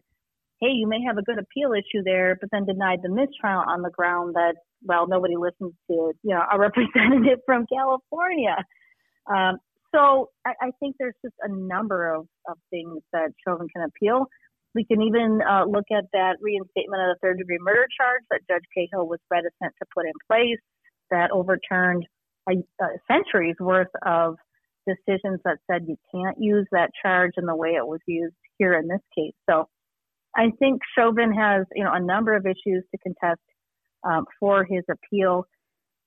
hey, 0.60 0.72
you 0.72 0.86
may 0.86 1.02
have 1.06 1.16
a 1.16 1.22
good 1.22 1.38
appeal 1.38 1.72
issue 1.72 2.02
there, 2.04 2.36
but 2.40 2.50
then 2.52 2.66
denied 2.66 3.00
the 3.02 3.08
mistrial 3.08 3.64
on 3.66 3.82
the 3.82 3.90
ground 3.90 4.34
that, 4.34 4.54
well, 4.82 5.08
nobody 5.08 5.36
listens 5.36 5.72
to, 5.90 6.12
you 6.22 6.34
know, 6.34 6.42
a 6.52 6.58
representative 6.58 7.38
from 7.46 7.66
California. 7.72 8.56
Um, 9.26 9.58
so 9.94 10.30
I, 10.46 10.52
I, 10.60 10.70
think 10.78 10.96
there's 10.98 11.16
just 11.24 11.34
a 11.42 11.48
number 11.48 12.14
of, 12.14 12.26
of 12.48 12.56
things 12.70 13.02
that 13.12 13.30
Chauvin 13.44 13.66
can 13.74 13.84
appeal. 13.84 14.26
We 14.74 14.84
can 14.84 15.02
even 15.02 15.40
uh, 15.42 15.64
look 15.64 15.86
at 15.90 16.04
that 16.12 16.36
reinstatement 16.40 17.02
of 17.02 17.16
the 17.16 17.18
third 17.22 17.38
degree 17.38 17.58
murder 17.60 17.86
charge 17.98 18.22
that 18.30 18.40
Judge 18.48 18.62
Cahill 18.76 19.08
was 19.08 19.18
reticent 19.30 19.74
to 19.78 19.86
put 19.94 20.06
in 20.06 20.12
place 20.30 20.60
that 21.10 21.32
overturned 21.32 22.06
a, 22.48 22.52
a 22.82 22.86
centuries 23.10 23.56
worth 23.58 23.90
of 24.06 24.36
decisions 24.86 25.40
that 25.44 25.58
said 25.70 25.86
you 25.86 25.96
can't 26.14 26.36
use 26.38 26.66
that 26.72 26.90
charge 27.02 27.32
in 27.36 27.46
the 27.46 27.56
way 27.56 27.70
it 27.70 27.86
was 27.86 28.00
used 28.06 28.34
here 28.58 28.74
in 28.74 28.88
this 28.88 29.00
case. 29.16 29.34
So 29.48 29.68
I 30.36 30.50
think 30.58 30.80
Chauvin 30.96 31.32
has, 31.32 31.66
you 31.74 31.84
know, 31.84 31.92
a 31.92 32.00
number 32.00 32.34
of 32.34 32.46
issues 32.46 32.84
to 32.90 32.98
contest 33.02 33.40
um, 34.04 34.24
for 34.38 34.64
his 34.64 34.84
appeal. 34.90 35.44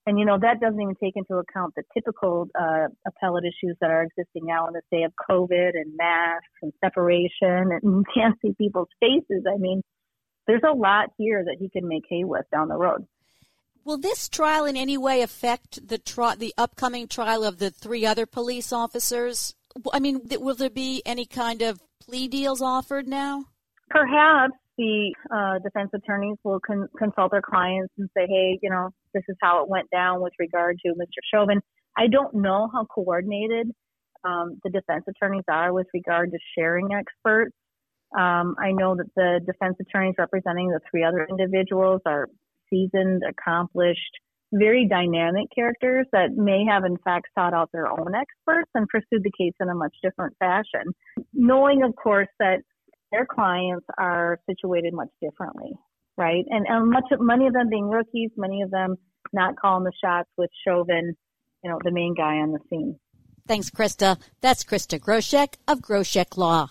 And, 0.06 0.18
you 0.18 0.26
know, 0.26 0.38
that 0.38 0.60
doesn't 0.60 0.80
even 0.80 0.94
take 1.02 1.14
into 1.16 1.36
account 1.36 1.74
the 1.76 1.82
typical 1.94 2.46
uh, 2.58 2.88
appellate 3.06 3.44
issues 3.44 3.76
that 3.80 3.90
are 3.90 4.02
existing 4.02 4.44
now 4.44 4.66
in 4.66 4.74
this 4.74 4.82
day 4.90 5.04
of 5.04 5.12
COVID 5.30 5.70
and 5.74 5.96
masks 5.96 6.46
and 6.62 6.72
separation 6.84 7.70
and 7.82 8.04
can't 8.14 8.36
see 8.42 8.52
people's 8.58 8.88
faces. 9.00 9.44
I 9.48 9.56
mean, 9.58 9.80
there's 10.46 10.62
a 10.68 10.74
lot 10.74 11.10
here 11.16 11.42
that 11.44 11.56
he 11.58 11.70
can 11.70 11.88
make 11.88 12.04
hay 12.08 12.24
with 12.24 12.44
down 12.52 12.68
the 12.68 12.76
road. 12.76 13.06
Will 13.84 13.98
this 13.98 14.28
trial 14.28 14.64
in 14.64 14.76
any 14.76 14.96
way 14.96 15.20
affect 15.20 15.86
the 15.88 15.98
tri- 15.98 16.36
the 16.36 16.54
upcoming 16.56 17.06
trial 17.06 17.44
of 17.44 17.58
the 17.58 17.70
three 17.70 18.06
other 18.06 18.24
police 18.24 18.72
officers? 18.72 19.54
I 19.92 19.98
mean, 19.98 20.22
will 20.40 20.54
there 20.54 20.70
be 20.70 21.02
any 21.04 21.26
kind 21.26 21.60
of 21.60 21.82
plea 22.00 22.28
deals 22.28 22.62
offered 22.62 23.06
now? 23.06 23.44
Perhaps 23.90 24.54
the 24.78 25.14
uh, 25.30 25.58
defense 25.58 25.90
attorneys 25.94 26.38
will 26.44 26.60
con- 26.60 26.88
consult 26.98 27.30
their 27.30 27.42
clients 27.42 27.92
and 27.98 28.08
say, 28.16 28.26
hey, 28.26 28.58
you 28.62 28.70
know, 28.70 28.90
this 29.12 29.22
is 29.28 29.36
how 29.42 29.62
it 29.62 29.68
went 29.68 29.90
down 29.90 30.22
with 30.22 30.32
regard 30.38 30.78
to 30.84 30.92
Mr. 30.92 31.20
Chauvin. 31.32 31.60
I 31.96 32.06
don't 32.08 32.34
know 32.34 32.68
how 32.72 32.86
coordinated 32.86 33.70
um, 34.24 34.58
the 34.64 34.70
defense 34.70 35.04
attorneys 35.08 35.44
are 35.48 35.72
with 35.72 35.86
regard 35.92 36.32
to 36.32 36.38
sharing 36.56 36.88
experts. 36.94 37.54
Um, 38.16 38.56
I 38.58 38.72
know 38.72 38.96
that 38.96 39.10
the 39.16 39.40
defense 39.44 39.76
attorneys 39.80 40.14
representing 40.18 40.68
the 40.68 40.80
three 40.90 41.04
other 41.04 41.26
individuals 41.28 42.00
are 42.06 42.28
seasoned, 42.74 43.22
accomplished, 43.28 44.00
very 44.52 44.86
dynamic 44.88 45.46
characters 45.54 46.06
that 46.12 46.36
may 46.36 46.64
have 46.68 46.84
in 46.84 46.96
fact 46.98 47.26
sought 47.34 47.54
out 47.54 47.70
their 47.72 47.90
own 47.90 48.14
experts 48.14 48.70
and 48.74 48.88
pursued 48.88 49.22
the 49.22 49.32
case 49.38 49.54
in 49.60 49.68
a 49.68 49.74
much 49.74 49.94
different 50.02 50.34
fashion, 50.38 50.92
knowing 51.32 51.82
of 51.82 51.94
course 51.96 52.28
that 52.38 52.58
their 53.10 53.26
clients 53.26 53.86
are 53.98 54.38
situated 54.48 54.92
much 54.92 55.08
differently, 55.20 55.72
right? 56.16 56.44
And, 56.48 56.66
and 56.68 56.90
much 56.90 57.04
many 57.18 57.46
of 57.46 57.52
them 57.52 57.68
being 57.68 57.88
rookies, 57.88 58.30
many 58.36 58.62
of 58.62 58.70
them 58.70 58.96
not 59.32 59.56
calling 59.56 59.84
the 59.84 59.92
shots 60.02 60.28
with 60.36 60.50
Chauvin, 60.66 61.14
you 61.62 61.70
know, 61.70 61.78
the 61.82 61.92
main 61.92 62.14
guy 62.14 62.36
on 62.36 62.52
the 62.52 62.60
scene. 62.70 62.98
Thanks, 63.46 63.70
Christa. 63.70 64.18
That's 64.40 64.64
Christa 64.64 64.98
Groshek 64.98 65.54
of 65.68 65.80
Groshek 65.80 66.36
Law. 66.36 66.70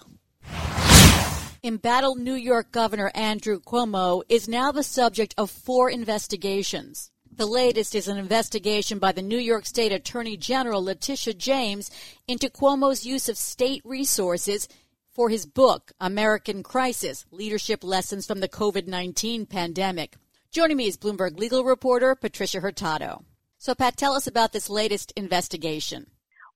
Embattled 1.66 2.20
New 2.20 2.34
York 2.34 2.74
Governor 2.74 3.10
Andrew 3.16 3.58
Cuomo 3.58 4.22
is 4.28 4.50
now 4.50 4.74
the 4.74 4.84
subject 4.84 5.34
of 5.38 5.50
four 5.50 5.90
investigations. 5.90 7.10
The 7.32 7.46
latest 7.46 7.96
is 7.96 8.10
an 8.10 8.18
investigation 8.18 9.00
by 9.00 9.14
the 9.14 9.22
New 9.22 9.38
York 9.38 9.66
State 9.66 9.94
Attorney 9.94 10.36
General 10.36 10.84
Letitia 10.84 11.36
James 11.36 11.90
into 12.28 12.50
Cuomo's 12.50 13.06
use 13.06 13.30
of 13.30 13.38
state 13.38 13.82
resources 13.86 14.68
for 15.08 15.30
his 15.30 15.46
book, 15.46 15.94
American 16.02 16.64
Crisis 16.64 17.26
Leadership 17.32 17.82
Lessons 17.82 18.28
from 18.28 18.42
the 18.42 18.50
COVID 18.50 18.86
19 18.88 19.46
Pandemic. 19.46 20.18
Joining 20.52 20.76
me 20.76 20.88
is 20.88 20.98
Bloomberg 20.98 21.40
legal 21.40 21.64
reporter 21.64 22.14
Patricia 22.14 22.60
Hurtado. 22.60 23.24
So, 23.58 23.74
Pat, 23.74 23.96
tell 23.96 24.16
us 24.16 24.28
about 24.28 24.52
this 24.52 24.70
latest 24.70 25.14
investigation. 25.16 26.08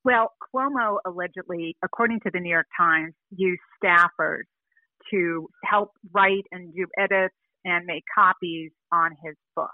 Well, 0.04 0.34
Cuomo 0.54 0.98
allegedly, 1.06 1.78
according 1.82 2.20
to 2.26 2.30
the 2.30 2.42
New 2.42 2.50
York 2.50 2.68
Times, 2.78 3.14
used 3.32 3.62
staffers 3.82 4.44
to 5.12 5.48
help 5.64 5.92
write 6.14 6.44
and 6.52 6.74
do 6.74 6.86
edits 6.98 7.36
and 7.66 7.86
make 7.86 8.04
copies 8.16 8.72
on 8.92 9.12
his 9.24 9.36
book. 9.56 9.70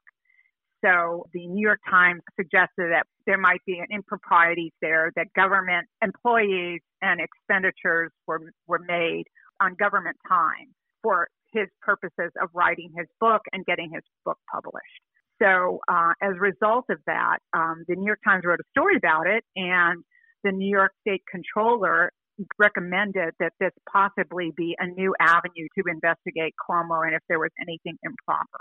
So 0.83 1.25
the 1.33 1.47
New 1.47 1.61
York 1.61 1.79
Times 1.89 2.21
suggested 2.35 2.91
that 2.91 3.05
there 3.25 3.37
might 3.37 3.61
be 3.65 3.79
an 3.79 3.87
improprieties 3.93 4.73
there, 4.81 5.11
that 5.15 5.27
government 5.33 5.87
employees 6.03 6.81
and 7.01 7.21
expenditures 7.21 8.11
were, 8.27 8.41
were 8.67 8.79
made 8.79 9.23
on 9.61 9.75
government 9.75 10.17
time 10.27 10.73
for 11.01 11.29
his 11.53 11.67
purposes 11.81 12.31
of 12.41 12.49
writing 12.53 12.89
his 12.97 13.07
book 13.21 13.41
and 13.53 13.65
getting 13.65 13.91
his 13.93 14.03
book 14.25 14.37
published. 14.51 15.01
So, 15.41 15.79
uh, 15.89 16.13
as 16.21 16.35
a 16.35 16.39
result 16.39 16.85
of 16.89 16.99
that, 17.07 17.37
um, 17.53 17.85
the 17.87 17.95
New 17.95 18.05
York 18.05 18.19
Times 18.25 18.43
wrote 18.45 18.59
a 18.59 18.69
story 18.71 18.97
about 18.97 19.27
it, 19.27 19.43
and 19.55 20.03
the 20.43 20.51
New 20.51 20.69
York 20.69 20.91
State 21.01 21.23
Controller 21.29 22.11
recommended 22.57 23.33
that 23.39 23.53
this 23.59 23.71
possibly 23.91 24.51
be 24.55 24.75
a 24.79 24.87
new 24.87 25.13
avenue 25.19 25.67
to 25.77 25.83
investigate 25.87 26.53
Cuomo 26.69 27.05
and 27.05 27.15
if 27.15 27.21
there 27.29 27.39
was 27.39 27.51
anything 27.61 27.97
improper. 28.03 28.59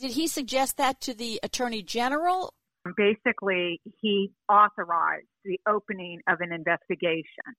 Did 0.00 0.12
he 0.12 0.26
suggest 0.26 0.76
that 0.76 1.00
to 1.02 1.14
the 1.14 1.40
Attorney 1.42 1.82
General? 1.82 2.52
Basically, 2.96 3.80
he 4.00 4.30
authorized 4.48 5.26
the 5.44 5.58
opening 5.66 6.20
of 6.28 6.40
an 6.40 6.52
investigation 6.52 7.54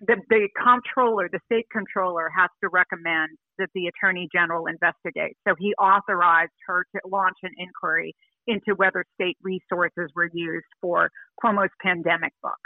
the, 0.00 0.16
the 0.28 0.48
comptroller, 0.60 1.28
the 1.30 1.40
state 1.46 1.66
controller, 1.70 2.30
has 2.36 2.50
to 2.62 2.68
recommend 2.68 3.36
that 3.58 3.68
the 3.74 3.86
attorney 3.86 4.28
general 4.32 4.66
investigate. 4.66 5.36
So 5.46 5.54
he 5.58 5.74
authorized 5.74 6.52
her 6.66 6.84
to 6.94 7.08
launch 7.08 7.36
an 7.42 7.52
inquiry 7.58 8.14
into 8.46 8.74
whether 8.76 9.04
state 9.14 9.38
resources 9.42 10.10
were 10.14 10.28
used 10.32 10.66
for 10.80 11.10
Cuomo's 11.42 11.70
pandemic 11.80 12.32
book. 12.42 12.58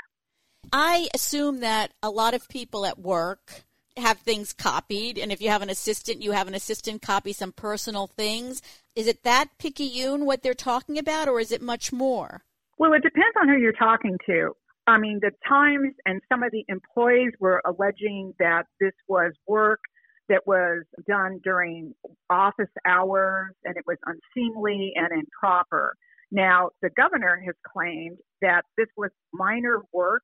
I 0.72 1.08
assume 1.14 1.60
that 1.60 1.92
a 2.02 2.10
lot 2.10 2.34
of 2.34 2.48
people 2.48 2.84
at 2.84 2.98
work 2.98 3.64
have 3.96 4.18
things 4.18 4.52
copied, 4.52 5.18
and 5.18 5.32
if 5.32 5.40
you 5.40 5.48
have 5.50 5.62
an 5.62 5.70
assistant, 5.70 6.22
you 6.22 6.32
have 6.32 6.48
an 6.48 6.54
assistant 6.54 7.02
copy 7.02 7.32
some 7.32 7.52
personal 7.52 8.06
things. 8.06 8.62
Is 8.94 9.06
it 9.06 9.22
that 9.24 9.48
picayune 9.58 10.24
what 10.24 10.42
they're 10.42 10.54
talking 10.54 10.98
about, 10.98 11.28
or 11.28 11.40
is 11.40 11.52
it 11.52 11.62
much 11.62 11.92
more? 11.92 12.42
Well, 12.78 12.92
it 12.92 13.02
depends 13.02 13.34
on 13.40 13.48
who 13.48 13.56
you're 13.56 13.72
talking 13.72 14.16
to. 14.26 14.52
I 14.86 14.98
mean, 14.98 15.20
the 15.20 15.32
Times 15.46 15.94
and 16.06 16.20
some 16.28 16.42
of 16.42 16.50
the 16.50 16.64
employees 16.68 17.32
were 17.40 17.60
alleging 17.66 18.34
that 18.38 18.64
this 18.80 18.94
was 19.06 19.32
work 19.46 19.80
that 20.28 20.46
was 20.46 20.84
done 21.06 21.40
during 21.42 21.94
office 22.30 22.70
hours 22.86 23.52
and 23.64 23.76
it 23.76 23.84
was 23.86 23.98
unseemly 24.06 24.92
and 24.94 25.08
improper. 25.12 25.94
Now, 26.30 26.70
the 26.82 26.90
governor 26.90 27.42
has 27.44 27.54
claimed 27.70 28.18
that 28.42 28.62
this 28.76 28.88
was 28.96 29.10
minor 29.32 29.82
work. 29.92 30.22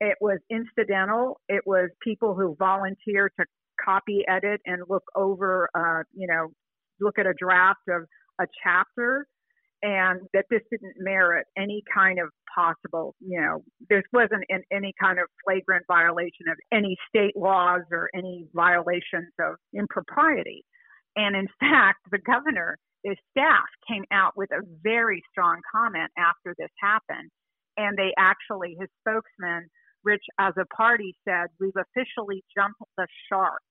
It 0.00 0.16
was 0.20 0.38
incidental. 0.50 1.40
It 1.48 1.62
was 1.66 1.90
people 2.02 2.34
who 2.34 2.56
volunteered 2.58 3.32
to 3.38 3.46
copy, 3.84 4.24
edit, 4.28 4.60
and 4.66 4.82
look 4.88 5.04
over, 5.14 5.68
uh, 5.74 6.04
you 6.14 6.26
know, 6.26 6.48
look 7.00 7.18
at 7.18 7.26
a 7.26 7.34
draft 7.38 7.80
of 7.88 8.02
a 8.40 8.46
chapter 8.62 9.26
and 9.82 10.20
that 10.34 10.44
this 10.50 10.60
didn't 10.70 10.94
merit 10.98 11.46
any 11.56 11.82
kind 11.92 12.18
of 12.18 12.28
possible, 12.54 13.14
you 13.20 13.40
know, 13.40 13.62
this 13.88 14.02
wasn't 14.12 14.44
in 14.48 14.62
any 14.70 14.92
kind 15.00 15.18
of 15.18 15.26
flagrant 15.44 15.84
violation 15.86 16.48
of 16.50 16.56
any 16.72 16.96
state 17.08 17.34
laws 17.36 17.82
or 17.90 18.10
any 18.14 18.46
violations 18.54 19.32
of 19.40 19.54
impropriety. 19.74 20.64
And 21.16 21.34
in 21.34 21.48
fact, 21.58 22.00
the 22.10 22.18
governor, 22.18 22.76
his 23.04 23.16
staff 23.30 23.64
came 23.88 24.04
out 24.12 24.32
with 24.36 24.50
a 24.52 24.62
very 24.82 25.22
strong 25.30 25.60
comment 25.74 26.10
after 26.18 26.54
this 26.58 26.70
happened. 26.80 27.30
And 27.76 27.96
they 27.96 28.12
actually, 28.18 28.76
his 28.78 28.90
spokesman, 29.00 29.68
Rich 30.04 30.24
Azzopardi 30.40 31.12
said, 31.26 31.48
We've 31.58 31.72
officially 31.76 32.44
jumped 32.56 32.80
the 32.96 33.06
shark 33.28 33.62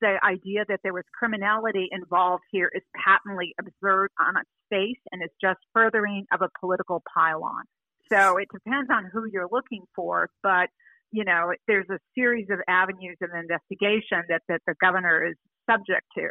the 0.00 0.16
idea 0.24 0.64
that 0.68 0.80
there 0.82 0.92
was 0.92 1.04
criminality 1.18 1.88
involved 1.90 2.44
here 2.50 2.70
is 2.74 2.82
patently 3.04 3.54
absurd 3.58 4.10
on 4.20 4.36
its 4.36 4.50
face 4.70 5.00
and 5.12 5.22
is 5.22 5.30
just 5.40 5.58
furthering 5.74 6.24
of 6.32 6.42
a 6.42 6.48
political 6.60 7.02
pile-on. 7.12 7.64
So 8.10 8.38
it 8.38 8.48
depends 8.52 8.88
on 8.90 9.10
who 9.12 9.26
you're 9.30 9.48
looking 9.50 9.84
for, 9.94 10.28
but 10.42 10.68
you 11.10 11.24
know, 11.24 11.52
there's 11.66 11.88
a 11.90 11.98
series 12.14 12.48
of 12.50 12.58
avenues 12.68 13.16
of 13.22 13.30
investigation 13.34 14.22
that, 14.28 14.42
that 14.48 14.60
the 14.66 14.74
governor 14.80 15.26
is 15.26 15.36
subject 15.68 16.04
to. 16.16 16.28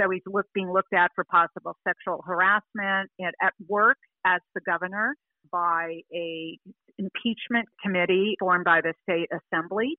So 0.00 0.10
he's 0.10 0.22
look, 0.26 0.46
being 0.54 0.70
looked 0.70 0.92
at 0.92 1.10
for 1.14 1.24
possible 1.24 1.76
sexual 1.86 2.22
harassment 2.26 3.10
at, 3.20 3.34
at 3.42 3.52
work 3.66 3.96
as 4.24 4.40
the 4.54 4.60
governor 4.60 5.14
by 5.50 6.00
a 6.14 6.58
impeachment 6.98 7.68
committee 7.82 8.36
formed 8.38 8.64
by 8.64 8.80
the 8.80 8.92
state 9.02 9.28
assembly 9.32 9.96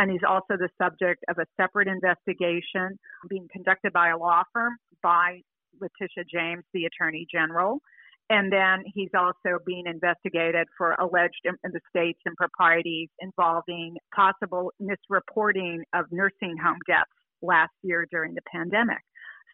and 0.00 0.10
he's 0.10 0.24
also 0.26 0.56
the 0.56 0.70
subject 0.80 1.22
of 1.28 1.36
a 1.38 1.46
separate 1.60 1.86
investigation 1.86 2.98
being 3.28 3.46
conducted 3.52 3.92
by 3.92 4.08
a 4.08 4.16
law 4.16 4.42
firm 4.52 4.76
by 5.02 5.40
Letitia 5.78 6.24
James, 6.32 6.64
the 6.72 6.86
Attorney 6.86 7.26
General. 7.30 7.80
And 8.30 8.50
then 8.50 8.84
he's 8.94 9.10
also 9.14 9.58
being 9.66 9.84
investigated 9.86 10.68
for 10.78 10.92
alleged 10.92 11.40
the 11.44 11.80
states 11.90 12.20
improprieties 12.26 13.08
involving 13.18 13.96
possible 14.14 14.72
misreporting 14.80 15.80
of 15.92 16.06
nursing 16.10 16.56
home 16.56 16.78
deaths 16.86 17.10
last 17.42 17.72
year 17.82 18.06
during 18.10 18.34
the 18.34 18.42
pandemic. 18.50 19.02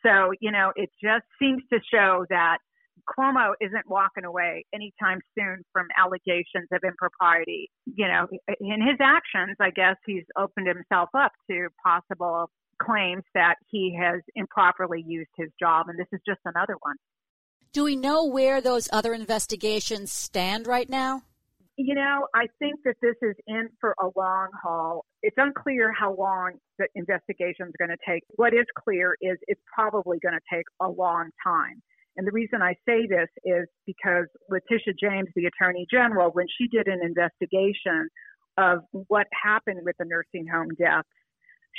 So, 0.04 0.30
you 0.40 0.52
know, 0.52 0.72
it 0.76 0.90
just 1.02 1.24
seems 1.40 1.62
to 1.72 1.80
show 1.92 2.24
that 2.30 2.58
Cuomo 3.06 3.52
isn't 3.60 3.88
walking 3.88 4.24
away 4.24 4.64
anytime 4.74 5.20
soon 5.38 5.64
from 5.72 5.86
allegations 5.96 6.68
of 6.72 6.80
impropriety. 6.84 7.70
You 7.86 8.08
know, 8.08 8.26
in 8.60 8.80
his 8.80 8.98
actions, 9.00 9.56
I 9.60 9.70
guess 9.70 9.96
he's 10.04 10.24
opened 10.36 10.66
himself 10.66 11.10
up 11.14 11.32
to 11.50 11.68
possible 11.84 12.50
claims 12.82 13.22
that 13.34 13.56
he 13.68 13.96
has 14.00 14.20
improperly 14.34 15.04
used 15.06 15.30
his 15.36 15.50
job, 15.58 15.88
and 15.88 15.98
this 15.98 16.08
is 16.12 16.20
just 16.26 16.40
another 16.44 16.76
one. 16.80 16.96
Do 17.72 17.84
we 17.84 17.96
know 17.96 18.24
where 18.24 18.60
those 18.60 18.88
other 18.92 19.12
investigations 19.12 20.12
stand 20.12 20.66
right 20.66 20.88
now? 20.88 21.22
You 21.78 21.94
know, 21.94 22.26
I 22.34 22.46
think 22.58 22.76
that 22.86 22.96
this 23.02 23.16
is 23.20 23.34
in 23.46 23.68
for 23.80 23.94
a 24.00 24.06
long 24.16 24.48
haul. 24.62 25.04
It's 25.22 25.36
unclear 25.36 25.92
how 25.92 26.14
long 26.14 26.52
the 26.78 26.86
investigation 26.94 27.68
is 27.68 27.74
going 27.78 27.90
to 27.90 27.98
take. 28.08 28.22
What 28.36 28.54
is 28.54 28.64
clear 28.82 29.16
is 29.20 29.36
it's 29.46 29.60
probably 29.74 30.18
going 30.20 30.34
to 30.34 30.56
take 30.56 30.64
a 30.80 30.88
long 30.88 31.28
time. 31.44 31.82
And 32.16 32.26
the 32.26 32.32
reason 32.32 32.62
I 32.62 32.74
say 32.88 33.06
this 33.06 33.28
is 33.44 33.66
because 33.86 34.26
Letitia 34.48 34.94
James, 35.00 35.28
the 35.34 35.46
Attorney 35.46 35.86
General, 35.90 36.30
when 36.30 36.46
she 36.58 36.68
did 36.68 36.88
an 36.88 37.00
investigation 37.02 38.08
of 38.58 38.80
what 38.90 39.26
happened 39.32 39.80
with 39.84 39.96
the 39.98 40.06
nursing 40.06 40.46
home 40.50 40.68
deaths, 40.78 41.08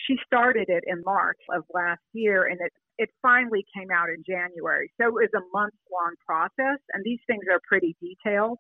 she 0.06 0.15
started 0.26 0.65
it 0.67 0.84
in 0.86 1.02
March 1.04 1.39
of 1.56 1.63
last 1.73 2.02
year 2.13 2.45
and 2.45 2.60
it, 2.62 2.71
it 3.00 3.10
finally 3.21 3.65
came 3.76 3.89
out 3.91 4.10
in 4.10 4.23
January. 4.28 4.91
So 5.02 5.08
it 5.08 5.13
was 5.13 5.30
a 5.36 5.41
month 5.58 5.73
long 5.91 6.13
process 6.23 6.80
and 6.93 7.04
these 7.04 7.19
things 7.26 7.45
are 7.52 7.60
pretty 7.67 7.95
detailed. 8.00 8.60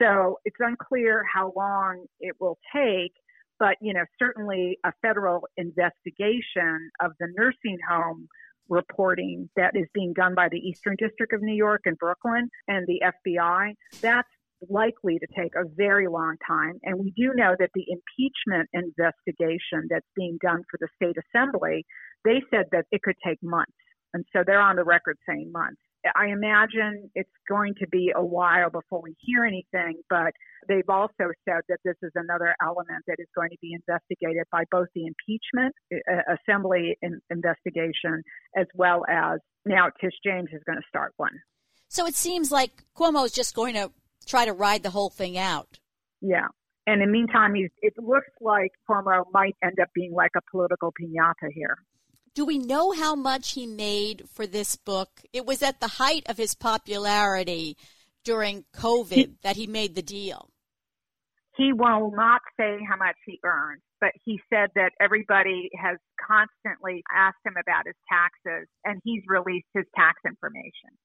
So 0.00 0.38
it's 0.44 0.56
unclear 0.58 1.22
how 1.32 1.52
long 1.54 2.06
it 2.18 2.34
will 2.40 2.58
take, 2.74 3.12
but 3.60 3.76
you 3.80 3.94
know, 3.94 4.04
certainly 4.18 4.78
a 4.84 4.92
federal 5.02 5.46
investigation 5.56 6.90
of 7.00 7.12
the 7.20 7.28
nursing 7.36 7.78
home 7.88 8.26
reporting 8.72 9.48
that 9.54 9.76
is 9.76 9.86
being 9.92 10.12
done 10.14 10.34
by 10.34 10.48
the 10.48 10.58
Eastern 10.58 10.96
District 10.98 11.32
of 11.32 11.42
New 11.42 11.54
York 11.54 11.82
and 11.84 11.96
Brooklyn 11.98 12.48
and 12.66 12.86
the 12.86 13.00
FBI, 13.04 13.74
that's 14.00 14.28
likely 14.68 15.18
to 15.18 15.26
take 15.36 15.54
a 15.56 15.68
very 15.76 16.08
long 16.08 16.36
time. 16.46 16.78
And 16.84 16.98
we 16.98 17.12
do 17.16 17.32
know 17.34 17.54
that 17.58 17.70
the 17.74 17.84
impeachment 17.88 18.68
investigation 18.72 19.88
that's 19.90 20.06
being 20.16 20.38
done 20.42 20.62
for 20.70 20.78
the 20.80 20.88
state 20.96 21.16
assembly, 21.18 21.84
they 22.24 22.40
said 22.50 22.66
that 22.72 22.86
it 22.90 23.02
could 23.02 23.16
take 23.26 23.38
months. 23.42 23.72
And 24.14 24.24
so 24.32 24.42
they're 24.46 24.60
on 24.60 24.76
the 24.76 24.84
record 24.84 25.16
saying 25.28 25.50
months. 25.52 25.80
I 26.16 26.26
imagine 26.26 27.10
it's 27.14 27.30
going 27.48 27.74
to 27.80 27.86
be 27.88 28.12
a 28.14 28.24
while 28.24 28.70
before 28.70 29.00
we 29.02 29.14
hear 29.20 29.44
anything, 29.44 30.00
but 30.10 30.32
they've 30.68 30.88
also 30.88 31.30
said 31.48 31.62
that 31.68 31.78
this 31.84 31.94
is 32.02 32.10
another 32.14 32.54
element 32.62 33.04
that 33.06 33.16
is 33.18 33.28
going 33.34 33.50
to 33.50 33.56
be 33.60 33.72
investigated 33.72 34.44
by 34.50 34.64
both 34.70 34.88
the 34.94 35.06
impeachment 35.06 35.74
uh, 35.92 36.34
assembly 36.34 36.96
in, 37.02 37.20
investigation 37.30 38.22
as 38.56 38.66
well 38.74 39.04
as 39.08 39.38
now 39.64 39.88
Tish 40.00 40.14
James 40.24 40.48
is 40.52 40.62
going 40.66 40.78
to 40.78 40.84
start 40.88 41.12
one. 41.16 41.38
So 41.88 42.06
it 42.06 42.14
seems 42.14 42.50
like 42.50 42.84
Cuomo 42.96 43.24
is 43.24 43.32
just 43.32 43.54
going 43.54 43.74
to 43.74 43.92
try 44.26 44.44
to 44.44 44.52
ride 44.52 44.82
the 44.82 44.90
whole 44.90 45.10
thing 45.10 45.38
out. 45.38 45.78
Yeah. 46.20 46.46
And 46.86 47.00
in 47.00 47.08
the 47.08 47.12
meantime, 47.12 47.54
it 47.54 47.94
looks 47.96 48.30
like 48.40 48.72
Cuomo 48.88 49.24
might 49.32 49.54
end 49.62 49.78
up 49.80 49.88
being 49.94 50.12
like 50.12 50.32
a 50.36 50.40
political 50.50 50.92
pinata 51.00 51.48
here. 51.52 51.76
Do 52.34 52.46
we 52.46 52.58
know 52.58 52.92
how 52.92 53.14
much 53.14 53.52
he 53.52 53.66
made 53.66 54.24
for 54.32 54.46
this 54.46 54.76
book? 54.76 55.20
It 55.32 55.44
was 55.44 55.62
at 55.62 55.80
the 55.80 55.88
height 55.88 56.22
of 56.28 56.38
his 56.38 56.54
popularity 56.54 57.76
during 58.24 58.64
COVID 58.74 59.12
he, 59.12 59.34
that 59.42 59.56
he 59.56 59.66
made 59.66 59.94
the 59.94 60.02
deal. 60.02 60.48
He 61.56 61.72
will 61.74 62.10
not 62.14 62.40
say 62.58 62.78
how 62.88 62.96
much 62.96 63.16
he 63.26 63.38
earned, 63.44 63.82
but 64.00 64.12
he 64.24 64.40
said 64.48 64.70
that 64.74 64.92
everybody 64.98 65.68
has 65.76 65.98
constantly 66.26 67.02
asked 67.14 67.44
him 67.44 67.54
about 67.60 67.84
his 67.84 67.96
taxes 68.10 68.66
and 68.84 69.02
he's 69.04 69.22
released 69.26 69.68
his 69.74 69.84
tax 69.94 70.18
information. 70.26 70.96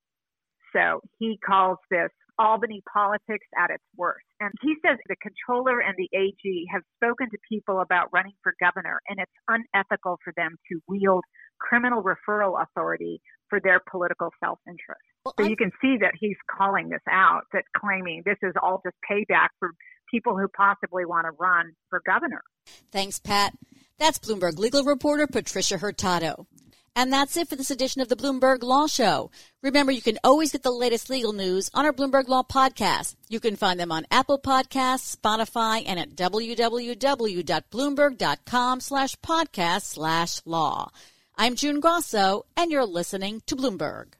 So 0.71 1.01
he 1.19 1.37
calls 1.45 1.77
this 1.91 2.11
Albany 2.39 2.83
politics 2.91 3.47
at 3.57 3.71
its 3.71 3.83
worst. 3.95 4.25
And 4.39 4.51
he 4.61 4.75
says 4.85 4.97
the 5.07 5.15
controller 5.21 5.79
and 5.79 5.95
the 5.97 6.09
AG 6.15 6.65
have 6.71 6.83
spoken 6.95 7.29
to 7.31 7.37
people 7.49 7.81
about 7.81 8.09
running 8.13 8.35
for 8.43 8.53
governor, 8.59 9.01
and 9.09 9.19
it's 9.19 9.31
unethical 9.47 10.19
for 10.23 10.33
them 10.37 10.57
to 10.71 10.79
wield 10.87 11.23
criminal 11.59 12.03
referral 12.03 12.61
authority 12.61 13.19
for 13.49 13.59
their 13.59 13.81
political 13.89 14.29
self-interest. 14.43 15.01
Well, 15.25 15.33
So 15.39 15.45
you 15.45 15.55
can 15.55 15.71
see 15.81 15.97
that 16.01 16.13
he's 16.19 16.37
calling 16.49 16.89
this 16.89 17.01
out, 17.09 17.43
that 17.53 17.63
claiming 17.75 18.21
this 18.25 18.37
is 18.43 18.53
all 18.61 18.81
just 18.85 18.95
payback 19.09 19.49
for 19.59 19.71
people 20.11 20.37
who 20.37 20.47
possibly 20.55 21.05
want 21.05 21.25
to 21.25 21.31
run 21.39 21.71
for 21.89 22.01
governor. 22.05 22.41
Thanks, 22.91 23.19
Pat. 23.19 23.53
That's 23.99 24.19
Bloomberg 24.19 24.57
legal 24.57 24.83
reporter 24.83 25.27
Patricia 25.27 25.77
Hurtado. 25.77 26.47
And 26.97 27.13
that's 27.13 27.37
it 27.37 27.47
for 27.47 27.55
this 27.55 27.69
edition 27.69 28.01
of 28.01 28.09
the 28.09 28.15
Bloomberg 28.15 28.63
Law 28.63 28.87
Show. 28.87 29.29
Remember, 29.61 29.91
you 29.91 30.01
can 30.01 30.17
always 30.23 30.51
get 30.51 30.63
the 30.63 30.71
latest 30.71 31.11
legal 31.11 31.31
news 31.31 31.69
on 31.71 31.85
our 31.85 31.93
Bloomberg 31.93 32.27
Law 32.27 32.41
podcast. 32.41 33.15
You 33.29 33.39
can 33.39 33.55
find 33.55 33.79
them 33.79 33.91
on 33.91 34.07
Apple 34.09 34.39
Podcasts, 34.39 35.15
Spotify, 35.15 35.83
and 35.85 35.99
at 35.99 36.15
www.bloomberg.com 36.15 38.79
slash 38.79 39.15
podcast 39.17 39.83
slash 39.83 40.41
law. 40.43 40.89
I'm 41.35 41.53
June 41.53 41.81
Grasso, 41.81 42.47
and 42.57 42.71
you're 42.71 42.83
listening 42.83 43.43
to 43.45 43.55
Bloomberg. 43.55 44.16